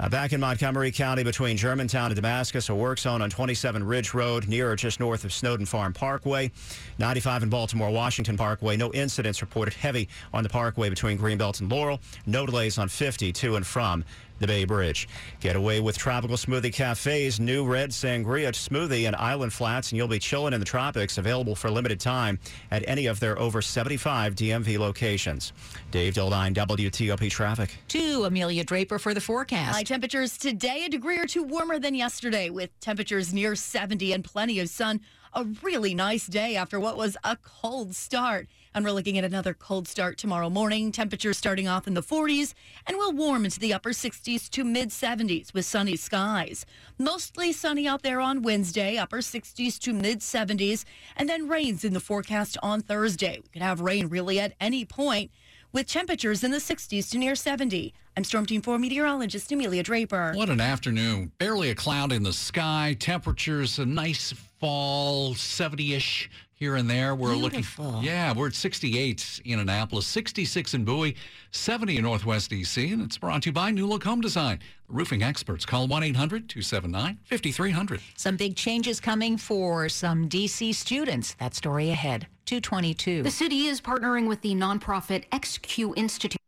Uh, 0.00 0.08
back 0.08 0.32
in 0.32 0.40
Montgomery 0.40 0.90
County 0.90 1.22
between 1.22 1.56
Germantown 1.56 2.06
and 2.06 2.16
Damascus, 2.16 2.68
a 2.68 2.74
work 2.74 2.98
zone 2.98 3.22
on 3.22 3.30
27 3.30 3.84
Ridge 3.84 4.12
Road 4.12 4.48
near 4.48 4.72
or 4.72 4.74
just 4.74 4.98
north 4.98 5.24
of 5.24 5.32
Snowden 5.32 5.66
Farm 5.66 5.92
Parkway. 5.92 6.50
95 6.98 7.44
in 7.44 7.48
Baltimore 7.48 7.90
Washington 7.90 8.36
Parkway. 8.36 8.76
No 8.76 8.92
incidents 8.92 9.40
reported 9.40 9.74
heavy 9.74 10.08
on 10.32 10.42
the 10.42 10.48
parkway 10.48 10.90
between 10.90 11.16
Greenbelt 11.16 11.60
and 11.60 11.70
Laurel. 11.70 12.00
No 12.26 12.44
delays 12.44 12.76
on 12.76 12.88
50 12.88 13.32
to 13.34 13.54
and 13.54 13.64
from 13.64 14.04
the 14.38 14.46
Bay 14.46 14.64
Bridge. 14.64 15.08
Get 15.40 15.56
away 15.56 15.80
with 15.80 15.96
Tropical 15.96 16.36
Smoothie 16.36 16.72
Cafe's 16.72 17.40
new 17.40 17.66
red 17.66 17.90
sangria 17.90 18.52
smoothie 18.52 19.06
in 19.06 19.14
Island 19.16 19.52
Flats, 19.52 19.90
and 19.90 19.96
you'll 19.96 20.08
be 20.08 20.18
chilling 20.18 20.52
in 20.52 20.60
the 20.60 20.66
tropics. 20.66 21.18
Available 21.18 21.54
for 21.54 21.70
limited 21.70 22.00
time 22.00 22.38
at 22.70 22.86
any 22.88 23.06
of 23.06 23.20
their 23.20 23.38
over 23.38 23.62
75 23.62 24.34
DMV 24.34 24.78
locations. 24.78 25.52
Dave 25.90 26.14
Dildine, 26.14 26.54
WTOP 26.54 27.30
Traffic. 27.30 27.76
To 27.88 28.24
Amelia 28.24 28.64
Draper 28.64 28.98
for 28.98 29.14
the 29.14 29.20
forecast. 29.20 29.74
High 29.74 29.82
temperatures 29.82 30.36
today, 30.36 30.84
a 30.86 30.88
degree 30.88 31.18
or 31.18 31.26
two 31.26 31.42
warmer 31.42 31.78
than 31.78 31.94
yesterday, 31.94 32.50
with 32.50 32.78
temperatures 32.80 33.32
near 33.32 33.54
70 33.54 34.12
and 34.12 34.24
plenty 34.24 34.60
of 34.60 34.68
sun. 34.68 35.00
A 35.32 35.44
really 35.62 35.94
nice 35.94 36.26
day 36.28 36.54
after 36.54 36.78
what 36.78 36.96
was 36.96 37.16
a 37.24 37.36
cold 37.42 37.94
start. 37.94 38.48
And 38.76 38.84
we're 38.84 38.90
looking 38.90 39.16
at 39.18 39.24
another 39.24 39.54
cold 39.54 39.86
start 39.86 40.18
tomorrow 40.18 40.50
morning. 40.50 40.90
Temperatures 40.90 41.38
starting 41.38 41.68
off 41.68 41.86
in 41.86 41.94
the 41.94 42.02
40s 42.02 42.54
and 42.88 42.96
will 42.96 43.12
warm 43.12 43.44
into 43.44 43.60
the 43.60 43.72
upper 43.72 43.90
60s 43.90 44.50
to 44.50 44.64
mid 44.64 44.88
70s 44.88 45.54
with 45.54 45.64
sunny 45.64 45.94
skies. 45.94 46.66
Mostly 46.98 47.52
sunny 47.52 47.86
out 47.86 48.02
there 48.02 48.20
on 48.20 48.42
Wednesday, 48.42 48.96
upper 48.96 49.18
60s 49.18 49.78
to 49.78 49.92
mid 49.92 50.18
70s, 50.18 50.84
and 51.16 51.28
then 51.28 51.46
rains 51.46 51.84
in 51.84 51.92
the 51.92 52.00
forecast 52.00 52.58
on 52.64 52.80
Thursday. 52.80 53.38
We 53.40 53.48
could 53.50 53.62
have 53.62 53.80
rain 53.80 54.08
really 54.08 54.40
at 54.40 54.54
any 54.60 54.84
point 54.84 55.30
with 55.72 55.86
temperatures 55.86 56.42
in 56.42 56.50
the 56.50 56.58
60s 56.58 57.08
to 57.10 57.18
near 57.18 57.36
70. 57.36 57.94
I'm 58.16 58.24
Storm 58.24 58.44
Team 58.44 58.60
4 58.60 58.78
meteorologist 58.80 59.52
Amelia 59.52 59.84
Draper. 59.84 60.32
What 60.34 60.48
an 60.48 60.60
afternoon. 60.60 61.30
Barely 61.38 61.70
a 61.70 61.76
cloud 61.76 62.10
in 62.10 62.24
the 62.24 62.32
sky. 62.32 62.96
Temperatures 62.98 63.78
a 63.78 63.86
nice 63.86 64.32
fall 64.58 65.34
70-ish 65.34 66.28
here 66.64 66.76
and 66.76 66.88
there. 66.88 67.14
We're 67.14 67.34
Beautiful. 67.34 67.84
looking 67.84 68.02
Yeah, 68.02 68.32
we're 68.32 68.46
at 68.46 68.54
68 68.54 69.42
in 69.44 69.58
Annapolis, 69.58 70.06
66 70.06 70.72
in 70.72 70.86
Bowie, 70.86 71.14
70 71.50 71.98
in 71.98 72.04
Northwest 72.04 72.50
DC, 72.50 72.90
and 72.90 73.02
it's 73.02 73.18
brought 73.18 73.42
to 73.42 73.50
you 73.50 73.52
by 73.52 73.70
New 73.70 73.86
Look 73.86 74.04
Home 74.04 74.22
Design. 74.22 74.60
Roofing 74.88 75.22
experts. 75.22 75.66
Call 75.66 75.86
1-800-279-5300. 75.88 78.00
Some 78.16 78.38
big 78.38 78.56
changes 78.56 78.98
coming 78.98 79.36
for 79.36 79.90
some 79.90 80.26
DC 80.26 80.74
students. 80.74 81.34
That 81.34 81.54
story 81.54 81.90
ahead. 81.90 82.28
222. 82.46 83.22
The 83.22 83.30
city 83.30 83.66
is 83.66 83.82
partnering 83.82 84.26
with 84.26 84.40
the 84.40 84.54
nonprofit 84.54 85.24
XQ 85.32 85.98
Institute. 85.98 86.38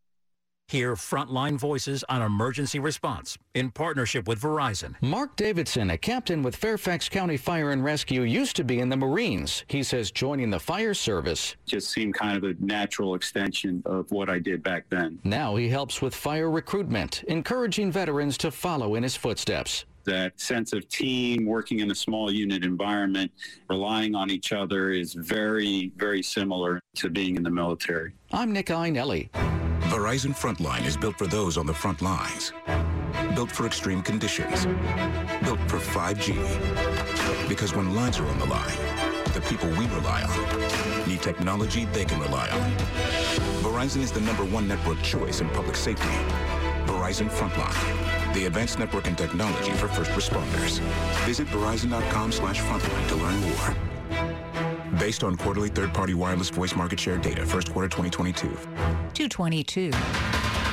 Hear 0.68 0.96
frontline 0.96 1.60
voices 1.60 2.02
on 2.08 2.22
emergency 2.22 2.80
response 2.80 3.38
in 3.54 3.70
partnership 3.70 4.26
with 4.26 4.40
Verizon. 4.40 4.96
Mark 5.00 5.36
Davidson, 5.36 5.90
a 5.90 5.96
captain 5.96 6.42
with 6.42 6.56
Fairfax 6.56 7.08
County 7.08 7.36
Fire 7.36 7.70
and 7.70 7.84
Rescue, 7.84 8.22
used 8.22 8.56
to 8.56 8.64
be 8.64 8.80
in 8.80 8.88
the 8.88 8.96
Marines. 8.96 9.62
He 9.68 9.84
says 9.84 10.10
joining 10.10 10.50
the 10.50 10.58
fire 10.58 10.92
service 10.92 11.54
just 11.66 11.90
seemed 11.90 12.14
kind 12.14 12.36
of 12.36 12.42
a 12.42 12.56
natural 12.58 13.14
extension 13.14 13.80
of 13.86 14.10
what 14.10 14.28
I 14.28 14.40
did 14.40 14.64
back 14.64 14.86
then. 14.90 15.20
Now 15.22 15.54
he 15.54 15.68
helps 15.68 16.02
with 16.02 16.16
fire 16.16 16.50
recruitment, 16.50 17.22
encouraging 17.28 17.92
veterans 17.92 18.36
to 18.38 18.50
follow 18.50 18.96
in 18.96 19.04
his 19.04 19.14
footsteps 19.14 19.84
that 20.04 20.40
sense 20.40 20.72
of 20.72 20.88
team 20.88 21.44
working 21.44 21.80
in 21.80 21.90
a 21.90 21.94
small 21.94 22.32
unit 22.32 22.64
environment, 22.64 23.32
relying 23.68 24.14
on 24.14 24.30
each 24.30 24.52
other 24.52 24.90
is 24.90 25.14
very, 25.14 25.90
very 25.96 26.22
similar 26.22 26.80
to 26.94 27.10
being 27.10 27.34
in 27.34 27.42
the 27.42 27.50
military. 27.50 28.12
I'm 28.30 28.52
Nick 28.52 28.66
Iannelli. 28.66 29.55
Verizon 29.96 30.36
Frontline 30.36 30.84
is 30.84 30.94
built 30.94 31.16
for 31.16 31.26
those 31.26 31.56
on 31.56 31.64
the 31.64 31.72
front 31.72 32.02
lines. 32.02 32.52
Built 33.34 33.50
for 33.50 33.64
extreme 33.64 34.02
conditions. 34.02 34.66
Built 35.42 35.58
for 35.70 35.78
5G. 35.78 36.36
Because 37.48 37.74
when 37.74 37.94
lives 37.94 38.18
are 38.18 38.26
on 38.26 38.38
the 38.38 38.44
line, 38.44 38.76
the 39.32 39.40
people 39.48 39.70
we 39.70 39.86
rely 39.86 40.22
on 40.22 41.08
need 41.08 41.22
technology 41.22 41.86
they 41.94 42.04
can 42.04 42.20
rely 42.20 42.46
on. 42.50 42.70
Verizon 43.62 44.02
is 44.02 44.12
the 44.12 44.20
number 44.20 44.44
one 44.44 44.68
network 44.68 45.00
choice 45.00 45.40
in 45.40 45.48
public 45.48 45.76
safety. 45.76 46.14
Verizon 46.84 47.30
Frontline, 47.30 48.34
the 48.34 48.44
advanced 48.44 48.78
network 48.78 49.06
and 49.06 49.16
technology 49.16 49.72
for 49.72 49.88
first 49.88 50.10
responders. 50.10 50.78
Visit 51.24 51.46
verizon.com 51.46 52.32
slash 52.32 52.60
frontline 52.60 53.08
to 53.08 53.14
learn 53.16 53.40
more. 53.40 53.95
Based 54.98 55.22
on 55.22 55.36
quarterly 55.36 55.68
third-party 55.68 56.14
wireless 56.14 56.48
voice 56.48 56.74
market 56.74 56.98
share 56.98 57.18
data, 57.18 57.44
first 57.44 57.70
quarter 57.70 57.88
2022. 57.88 58.48
222. 58.48 59.90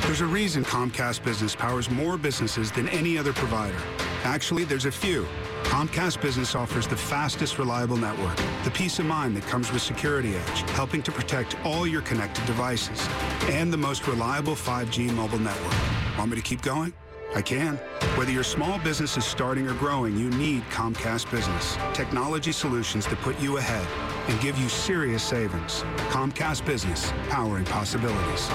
There's 0.03 0.21
a 0.21 0.25
reason 0.25 0.63
Comcast 0.63 1.23
Business 1.23 1.55
powers 1.55 1.89
more 1.89 2.17
businesses 2.17 2.71
than 2.71 2.87
any 2.89 3.17
other 3.17 3.33
provider. 3.33 3.77
Actually, 4.23 4.63
there's 4.63 4.85
a 4.85 4.91
few. 4.91 5.27
Comcast 5.63 6.21
Business 6.21 6.55
offers 6.55 6.87
the 6.87 6.95
fastest, 6.95 7.57
reliable 7.57 7.97
network, 7.97 8.37
the 8.63 8.71
peace 8.71 8.99
of 8.99 9.05
mind 9.05 9.35
that 9.35 9.43
comes 9.43 9.71
with 9.71 9.81
Security 9.81 10.35
Edge, 10.35 10.61
helping 10.71 11.01
to 11.03 11.11
protect 11.11 11.57
all 11.65 11.85
your 11.85 12.01
connected 12.01 12.45
devices, 12.45 13.05
and 13.49 13.73
the 13.73 13.77
most 13.77 14.07
reliable 14.07 14.53
5G 14.55 15.11
mobile 15.13 15.39
network. 15.39 16.17
Want 16.17 16.31
me 16.31 16.37
to 16.37 16.41
keep 16.41 16.61
going? 16.61 16.93
I 17.35 17.41
can. 17.41 17.77
Whether 18.15 18.31
your 18.31 18.43
small 18.43 18.77
business 18.79 19.17
is 19.17 19.25
starting 19.25 19.67
or 19.67 19.73
growing, 19.73 20.17
you 20.17 20.29
need 20.31 20.63
Comcast 20.65 21.31
Business. 21.31 21.77
Technology 21.93 22.51
solutions 22.51 23.05
that 23.07 23.19
put 23.19 23.39
you 23.39 23.57
ahead 23.57 23.87
and 24.27 24.39
give 24.41 24.57
you 24.57 24.69
serious 24.69 25.23
savings. 25.23 25.83
Comcast 26.09 26.65
Business, 26.65 27.11
powering 27.29 27.65
possibilities. 27.65 28.49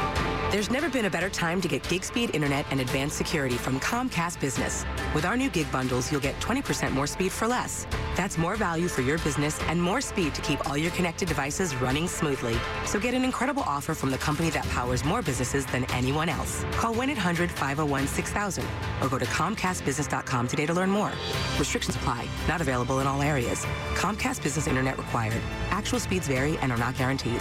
There's 0.51 0.71
never 0.71 0.89
been 0.89 1.05
a 1.05 1.11
better 1.11 1.29
time 1.29 1.61
to 1.61 1.69
get 1.69 1.87
gig 1.91 2.03
speed 2.03 2.35
internet 2.35 2.65
and 2.71 2.81
advanced 2.81 3.19
security 3.19 3.57
from 3.57 3.79
Comcast 3.81 4.41
Business. 4.41 4.87
With 5.15 5.27
our 5.27 5.37
new 5.37 5.51
gig 5.51 5.71
bundles, 5.71 6.11
you'll 6.11 6.23
get 6.23 6.41
20% 6.41 6.93
more 6.93 7.07
speed 7.07 7.33
for 7.33 7.47
less. 7.47 7.87
That's 8.17 8.39
more 8.39 8.57
value 8.57 8.89
for 8.89 9.03
your 9.03 9.19
business 9.19 9.61
and 9.69 9.81
more 9.81 10.01
speed 10.01 10.35
to 10.35 10.41
keep 10.41 10.67
all 10.67 10.77
your 10.77 10.91
connected 10.93 11.29
devices 11.29 11.77
running 11.77 12.09
smoothly. 12.09 12.57
So 12.87 12.99
get 12.99 13.13
an 13.13 13.25
incredible 13.25 13.63
offer 13.67 13.95
from 13.95 14.11
the 14.11 14.17
company 14.19 14.49
that 14.51 14.67
powers 14.71 15.05
more 15.05 15.21
businesses 15.21 15.67
than 15.67 15.85
anyone 15.93 16.31
else. 16.31 16.65
Call 16.73 16.95
1-800-501-6000 16.95 18.65
or 19.03 19.09
go 19.09 19.19
to 19.19 19.27
comcastbusiness.com 19.27 20.49
today 20.49 20.65
to 20.65 20.73
learn 20.73 20.91
more. 20.91 21.13
Restrictions 21.59 21.95
apply. 21.95 22.27
Not 22.49 22.63
available 22.63 23.01
in 23.01 23.07
all 23.07 23.21
areas. 23.21 23.67
Comcast 23.95 24.43
Business 24.43 24.67
Internet 24.67 24.97
required. 24.97 25.43
Actual 25.71 26.01
speeds 26.01 26.29
vary 26.29 26.57
and 26.59 26.73
are 26.73 26.79
not 26.79 26.97
guaranteed. 26.97 27.41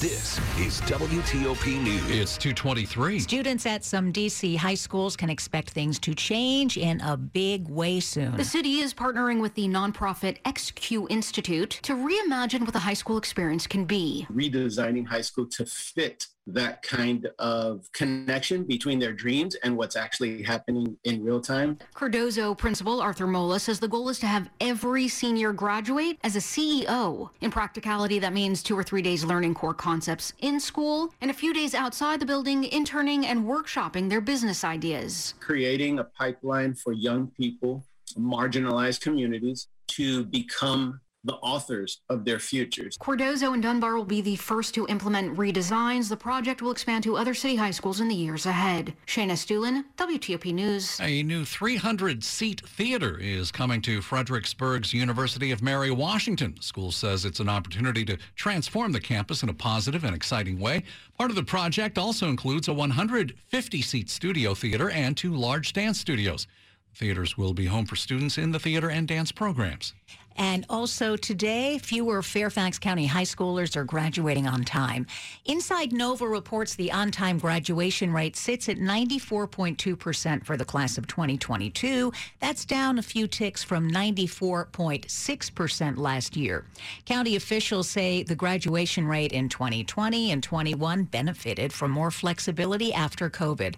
This 0.00 0.38
is 0.60 0.80
WTOP 0.82 1.82
News. 1.82 2.10
It's 2.10 2.36
223. 2.36 3.18
Students 3.20 3.66
at 3.66 3.82
some 3.84 4.12
D.C. 4.12 4.54
high 4.54 4.74
schools 4.74 5.16
can 5.16 5.28
expect 5.28 5.70
things 5.70 5.98
to 6.00 6.14
change 6.14 6.76
in 6.76 7.00
a 7.00 7.16
big 7.16 7.68
way 7.68 7.98
soon. 7.98 8.36
The 8.36 8.44
city 8.44 8.78
is 8.78 8.94
partnering 8.94 9.40
with 9.40 9.54
the 9.54 9.66
nonprofit 9.66 10.40
XQ 10.42 11.06
Institute 11.10 11.80
to 11.82 11.94
reimagine 11.94 12.60
what 12.60 12.74
the 12.74 12.78
high 12.78 12.94
school 12.94 13.16
experience 13.16 13.66
can 13.66 13.86
be. 13.86 14.26
Redesigning 14.32 15.06
high 15.06 15.22
school 15.22 15.46
to 15.46 15.64
fit 15.64 16.28
that 16.48 16.82
kind 16.82 17.28
of 17.38 17.90
connection 17.92 18.64
between 18.64 18.98
their 18.98 19.12
dreams 19.12 19.54
and 19.56 19.76
what's 19.76 19.96
actually 19.96 20.42
happening 20.42 20.96
in 21.04 21.22
real 21.22 21.40
time. 21.40 21.78
Cardozo 21.94 22.54
principal 22.54 23.00
Arthur 23.00 23.26
Mola 23.26 23.60
says 23.60 23.78
the 23.78 23.88
goal 23.88 24.08
is 24.08 24.18
to 24.20 24.26
have 24.26 24.48
every 24.60 25.08
senior 25.08 25.52
graduate 25.52 26.18
as 26.24 26.36
a 26.36 26.40
CEO. 26.40 27.30
In 27.40 27.50
practicality, 27.50 28.18
that 28.18 28.32
means 28.32 28.62
two 28.62 28.76
or 28.76 28.82
three 28.82 29.02
days 29.02 29.24
learning 29.24 29.54
core 29.54 29.74
concepts 29.74 30.32
in 30.40 30.58
school 30.58 31.12
and 31.20 31.30
a 31.30 31.34
few 31.34 31.52
days 31.52 31.74
outside 31.74 32.20
the 32.20 32.26
building 32.26 32.64
interning 32.64 33.26
and 33.26 33.44
workshopping 33.44 34.08
their 34.08 34.20
business 34.20 34.64
ideas. 34.64 35.34
Creating 35.40 35.98
a 35.98 36.04
pipeline 36.04 36.74
for 36.74 36.92
young 36.92 37.28
people, 37.28 37.84
marginalized 38.16 39.00
communities 39.00 39.68
to 39.88 40.24
become 40.26 41.00
the 41.24 41.34
authors 41.34 42.00
of 42.08 42.24
their 42.24 42.38
futures. 42.38 42.96
Cardozo 42.98 43.52
and 43.52 43.62
Dunbar 43.62 43.96
will 43.96 44.04
be 44.04 44.20
the 44.20 44.36
first 44.36 44.74
to 44.74 44.86
implement 44.86 45.36
redesigns. 45.36 46.08
The 46.08 46.16
project 46.16 46.62
will 46.62 46.70
expand 46.70 47.04
to 47.04 47.16
other 47.16 47.34
city 47.34 47.56
high 47.56 47.72
schools 47.72 48.00
in 48.00 48.08
the 48.08 48.14
years 48.14 48.46
ahead. 48.46 48.94
Shayna 49.06 49.32
Stulin, 49.32 49.84
WTOP 49.96 50.54
News. 50.54 50.98
A 51.00 51.22
new 51.24 51.44
300 51.44 52.22
seat 52.22 52.62
theater 52.66 53.18
is 53.18 53.50
coming 53.50 53.82
to 53.82 54.00
Fredericksburg's 54.00 54.94
University 54.94 55.50
of 55.50 55.62
Mary 55.62 55.90
Washington. 55.90 56.54
The 56.56 56.62
school 56.62 56.92
says 56.92 57.24
it's 57.24 57.40
an 57.40 57.48
opportunity 57.48 58.04
to 58.06 58.16
transform 58.36 58.92
the 58.92 59.00
campus 59.00 59.42
in 59.42 59.48
a 59.48 59.54
positive 59.54 60.04
and 60.04 60.14
exciting 60.14 60.58
way. 60.58 60.84
Part 61.18 61.30
of 61.30 61.36
the 61.36 61.42
project 61.42 61.98
also 61.98 62.28
includes 62.28 62.68
a 62.68 62.72
150 62.72 63.82
seat 63.82 64.08
studio 64.08 64.54
theater 64.54 64.88
and 64.90 65.16
two 65.16 65.34
large 65.34 65.72
dance 65.72 65.98
studios. 65.98 66.46
Theaters 66.94 67.36
will 67.36 67.54
be 67.54 67.66
home 67.66 67.86
for 67.86 67.96
students 67.96 68.38
in 68.38 68.50
the 68.50 68.58
theater 68.58 68.90
and 68.90 69.06
dance 69.06 69.30
programs. 69.30 69.94
And 70.38 70.64
also 70.70 71.16
today, 71.16 71.76
fewer 71.78 72.22
Fairfax 72.22 72.78
County 72.78 73.06
high 73.06 73.24
schoolers 73.24 73.74
are 73.74 73.82
graduating 73.82 74.46
on 74.46 74.62
time. 74.62 75.04
Inside 75.44 75.92
Nova 75.92 76.28
reports 76.28 76.76
the 76.76 76.92
on 76.92 77.10
time 77.10 77.38
graduation 77.38 78.12
rate 78.12 78.36
sits 78.36 78.68
at 78.68 78.78
94.2% 78.78 80.46
for 80.46 80.56
the 80.56 80.64
class 80.64 80.96
of 80.96 81.08
2022. 81.08 82.12
That's 82.38 82.64
down 82.64 82.98
a 82.98 83.02
few 83.02 83.26
ticks 83.26 83.64
from 83.64 83.90
94.6% 83.90 85.98
last 85.98 86.36
year. 86.36 86.64
County 87.04 87.34
officials 87.34 87.88
say 87.88 88.22
the 88.22 88.36
graduation 88.36 89.08
rate 89.08 89.32
in 89.32 89.48
2020 89.48 90.30
and 90.30 90.40
21 90.40 91.02
benefited 91.04 91.72
from 91.72 91.90
more 91.90 92.12
flexibility 92.12 92.94
after 92.94 93.28
COVID. 93.28 93.74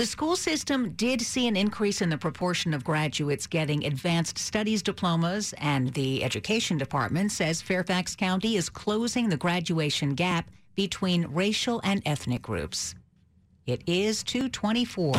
The 0.00 0.06
school 0.06 0.34
system 0.34 0.92
did 0.92 1.20
see 1.20 1.46
an 1.46 1.58
increase 1.58 2.00
in 2.00 2.08
the 2.08 2.16
proportion 2.16 2.72
of 2.72 2.82
graduates 2.82 3.46
getting 3.46 3.84
advanced 3.84 4.38
studies 4.38 4.82
diplomas, 4.82 5.52
and 5.58 5.92
the 5.92 6.24
education 6.24 6.78
department 6.78 7.32
says 7.32 7.60
Fairfax 7.60 8.16
County 8.16 8.56
is 8.56 8.70
closing 8.70 9.28
the 9.28 9.36
graduation 9.36 10.14
gap 10.14 10.50
between 10.74 11.26
racial 11.26 11.82
and 11.84 12.00
ethnic 12.06 12.40
groups. 12.40 12.94
It 13.66 13.82
is 13.86 14.22
224. 14.22 15.16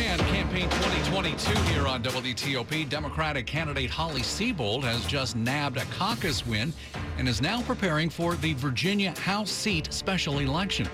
And 0.00 0.20
campaign 0.22 0.68
2022 0.68 1.56
here 1.72 1.86
on 1.86 2.02
WTOP. 2.02 2.88
Democratic 2.88 3.46
candidate 3.46 3.90
Holly 3.90 4.22
Seibold 4.22 4.82
has 4.82 5.06
just 5.06 5.36
nabbed 5.36 5.76
a 5.76 5.84
caucus 5.84 6.44
win 6.44 6.72
and 7.16 7.28
is 7.28 7.40
now 7.40 7.62
preparing 7.62 8.10
for 8.10 8.34
the 8.34 8.54
Virginia 8.54 9.16
House 9.20 9.52
seat 9.52 9.92
special 9.92 10.40
election. 10.40 10.88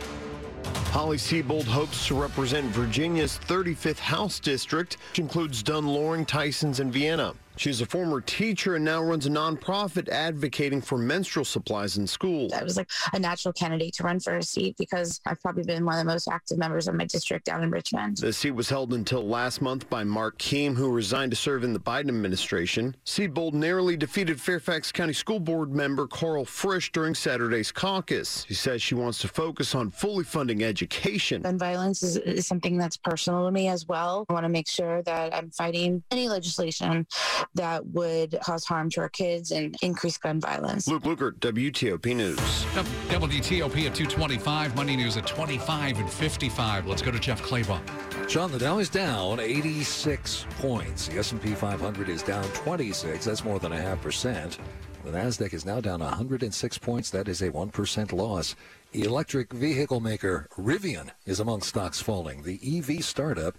Holly 0.93 1.17
Seibold 1.17 1.65
hopes 1.65 2.07
to 2.07 2.15
represent 2.15 2.67
Virginia's 2.67 3.39
35th 3.47 3.99
House 3.99 4.41
District, 4.41 4.97
which 5.11 5.19
includes 5.19 5.63
Dunn, 5.63 5.87
Loring, 5.87 6.25
Tysons, 6.25 6.81
and 6.81 6.93
Vienna. 6.93 7.35
She's 7.57 7.81
a 7.81 7.87
former 7.87 8.21
teacher 8.21 8.75
and 8.75 8.85
now 8.85 9.03
runs 9.03 9.27
a 9.27 9.31
nonprofit 9.31 10.09
advocating 10.09 10.81
for 10.81 10.99
menstrual 10.99 11.45
supplies 11.45 11.97
in 11.97 12.07
schools. 12.07 12.53
I 12.53 12.65
was 12.65 12.77
like 12.77 12.91
a 13.13 13.19
natural 13.19 13.53
candidate 13.53 13.95
to 13.95 14.03
run 14.03 14.19
for 14.21 14.37
a 14.37 14.43
seat 14.43 14.77
because 14.77 15.21
I've 15.27 15.41
probably 15.41 15.63
been 15.63 15.85
one 15.85 15.95
of 15.95 16.05
the 16.05 16.13
most 16.13 16.29
active 16.29 16.59
members 16.59 16.89
of 16.89 16.95
my 16.95 17.05
district 17.05 17.47
down 17.47 17.63
in 17.63 17.71
Richmond. 17.71 18.19
The 18.19 18.33
seat 18.33 18.51
was 18.53 18.69
held 18.69 18.93
until 18.93 19.27
last 19.27 19.63
month 19.63 19.89
by 19.89 20.03
Mark 20.05 20.39
Keam, 20.39 20.75
who 20.75 20.91
resigned 20.91 21.31
to 21.31 21.37
serve 21.37 21.63
in 21.63 21.73
the 21.73 21.81
Biden 21.81 22.09
administration. 22.09 22.97
Seibold 23.05 23.53
narrowly 23.53 23.97
defeated 23.97 24.41
Fairfax 24.41 24.91
County 24.91 25.13
School 25.13 25.41
Board 25.41 25.73
member 25.73 26.07
Karl 26.07 26.45
Frisch 26.45 26.91
during 26.91 27.15
Saturday's 27.15 27.71
caucus. 27.71 28.45
She 28.49 28.55
says 28.55 28.83
she 28.83 28.95
wants 28.95 29.19
to 29.21 29.29
focus 29.29 29.75
on 29.75 29.91
fully 29.91 30.25
funding 30.25 30.65
education. 30.65 31.43
Gun 31.43 31.59
violence 31.59 32.03
is, 32.03 32.17
is 32.17 32.47
something 32.47 32.77
that's 32.77 32.97
personal 32.97 33.47
to 33.47 33.53
me 33.53 33.69
as 33.69 33.87
well. 33.87 34.27
I 34.29 34.33
want 34.33 34.45
to 34.45 34.49
make 34.49 34.69
sure 34.69 35.03
that 35.03 35.35
I'm 35.35 35.51
fighting 35.51 36.03
any 36.11 36.29
legislation 36.29 37.07
that 37.55 37.87
would 37.87 38.39
cause 38.43 38.65
harm 38.65 38.91
to 38.91 39.01
our 39.01 39.09
kids 39.09 39.51
and 39.51 39.77
increase 39.83 40.19
gun 40.19 40.41
violence. 40.41 40.89
Luke 40.89 41.05
Lukert, 41.05 41.39
WTOP 41.41 42.15
News. 42.15 42.39
WTOP 42.39 43.87
at 43.87 43.95
225, 43.95 44.77
Money 44.77 44.97
News 44.97 45.17
at 45.17 45.27
25 45.27 45.99
and 45.99 46.11
55. 46.11 46.87
Let's 46.87 47.03
go 47.03 47.11
to 47.11 47.19
Jeff 47.19 47.43
Clabaugh. 47.43 47.81
Sean, 48.29 48.51
the 48.51 48.59
Dow 48.59 48.79
is 48.79 48.89
down 48.89 49.41
86 49.41 50.47
points. 50.59 51.09
The 51.09 51.19
S&P 51.19 51.55
500 51.55 52.09
is 52.09 52.23
down 52.23 52.45
26. 52.45 53.25
That's 53.25 53.45
more 53.45 53.59
than 53.59 53.73
a 53.73 53.81
half 53.81 54.01
percent. 54.01 54.59
The 55.05 55.11
Nasdaq 55.11 55.53
is 55.53 55.67
now 55.67 55.81
down 55.81 56.01
106 56.01 56.79
points. 56.79 57.11
That 57.11 57.29
is 57.29 57.43
a 57.43 57.51
1% 57.51 58.13
loss. 58.13 58.57
Electric 58.95 59.53
vehicle 59.53 60.01
maker 60.01 60.49
Rivian 60.57 61.11
is 61.27 61.41
among 61.41 61.61
stocks 61.61 62.01
falling. 62.01 62.43
The 62.43 62.59
EV 62.65 63.05
startup 63.05 63.59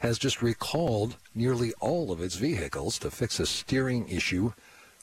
has 0.00 0.18
just 0.18 0.42
recalled 0.42 1.16
nearly 1.34 1.72
all 1.80 2.10
of 2.10 2.20
its 2.20 2.34
vehicles 2.34 2.98
to 2.98 3.10
fix 3.10 3.38
a 3.38 3.46
steering 3.46 4.08
issue. 4.08 4.52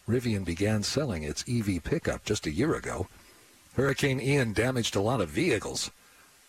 Rivian 0.07 0.45
began 0.45 0.83
selling 0.83 1.23
its 1.23 1.43
EV 1.47 1.83
pickup 1.83 2.23
just 2.23 2.45
a 2.45 2.51
year 2.51 2.75
ago. 2.75 3.07
Hurricane 3.75 4.19
Ian 4.19 4.53
damaged 4.53 4.95
a 4.95 5.01
lot 5.01 5.21
of 5.21 5.29
vehicles. 5.29 5.91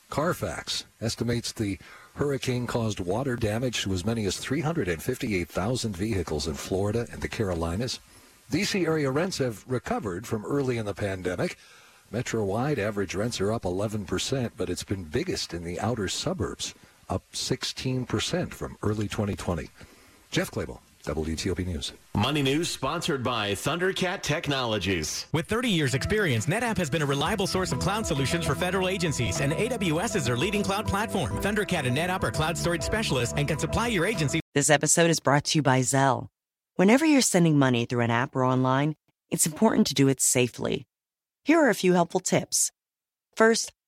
Carfax 0.08 0.84
estimates 1.00 1.52
the 1.52 1.78
hurricane 2.14 2.66
caused 2.66 3.00
water 3.00 3.36
damage 3.36 3.82
to 3.82 3.92
as 3.92 4.04
many 4.04 4.24
as 4.24 4.38
358,000 4.38 5.96
vehicles 5.96 6.48
in 6.48 6.54
Florida 6.54 7.06
and 7.12 7.20
the 7.20 7.28
Carolinas. 7.28 8.00
DC 8.50 8.86
area 8.86 9.10
rents 9.10 9.38
have 9.38 9.62
recovered 9.68 10.26
from 10.26 10.46
early 10.46 10.78
in 10.78 10.86
the 10.86 10.94
pandemic. 10.94 11.58
Metro 12.10 12.42
wide 12.42 12.78
average 12.78 13.14
rents 13.14 13.40
are 13.42 13.52
up 13.52 13.64
11%, 13.64 14.52
but 14.56 14.70
it's 14.70 14.84
been 14.84 15.04
biggest 15.04 15.52
in 15.52 15.62
the 15.62 15.78
outer 15.78 16.08
suburbs, 16.08 16.74
up 17.08 17.22
16% 17.32 18.52
from 18.52 18.76
early 18.82 19.08
2020. 19.08 19.68
Jeff 20.30 20.50
Clabaugh, 20.50 20.78
WTOP 21.04 21.66
News. 21.66 21.92
Money 22.14 22.42
News 22.42 22.68
sponsored 22.68 23.22
by 23.22 23.52
Thundercat 23.52 24.22
Technologies. 24.22 25.26
With 25.32 25.46
30 25.46 25.70
years 25.70 25.94
experience, 25.94 26.46
NetApp 26.46 26.76
has 26.76 26.90
been 26.90 27.02
a 27.02 27.06
reliable 27.06 27.46
source 27.46 27.72
of 27.72 27.78
cloud 27.78 28.06
solutions 28.06 28.44
for 28.44 28.54
federal 28.54 28.88
agencies, 28.88 29.40
and 29.40 29.52
AWS 29.52 30.16
is 30.16 30.24
their 30.24 30.36
leading 30.36 30.62
cloud 30.62 30.86
platform. 30.86 31.32
Thundercat 31.40 31.86
and 31.86 31.96
NetApp 31.96 32.24
are 32.24 32.30
cloud 32.30 32.58
storage 32.58 32.82
specialists 32.82 33.34
and 33.36 33.48
can 33.48 33.58
supply 33.58 33.88
your 33.88 34.04
agency. 34.04 34.40
This 34.54 34.70
episode 34.70 35.10
is 35.10 35.20
brought 35.20 35.44
to 35.44 35.58
you 35.58 35.62
by 35.62 35.80
Zelle. 35.80 36.28
Whenever 36.76 37.04
you're 37.04 37.22
sending 37.22 37.58
money 37.58 37.86
through 37.86 38.02
an 38.02 38.10
app 38.10 38.36
or 38.36 38.44
online, 38.44 38.94
it's 39.30 39.46
important 39.46 39.86
to 39.88 39.94
do 39.94 40.08
it 40.08 40.20
safely. 40.20 40.86
Here 41.44 41.60
are 41.60 41.70
a 41.70 41.74
few 41.74 41.94
helpful 41.94 42.20
tips. 42.20 42.70
First, 43.34 43.72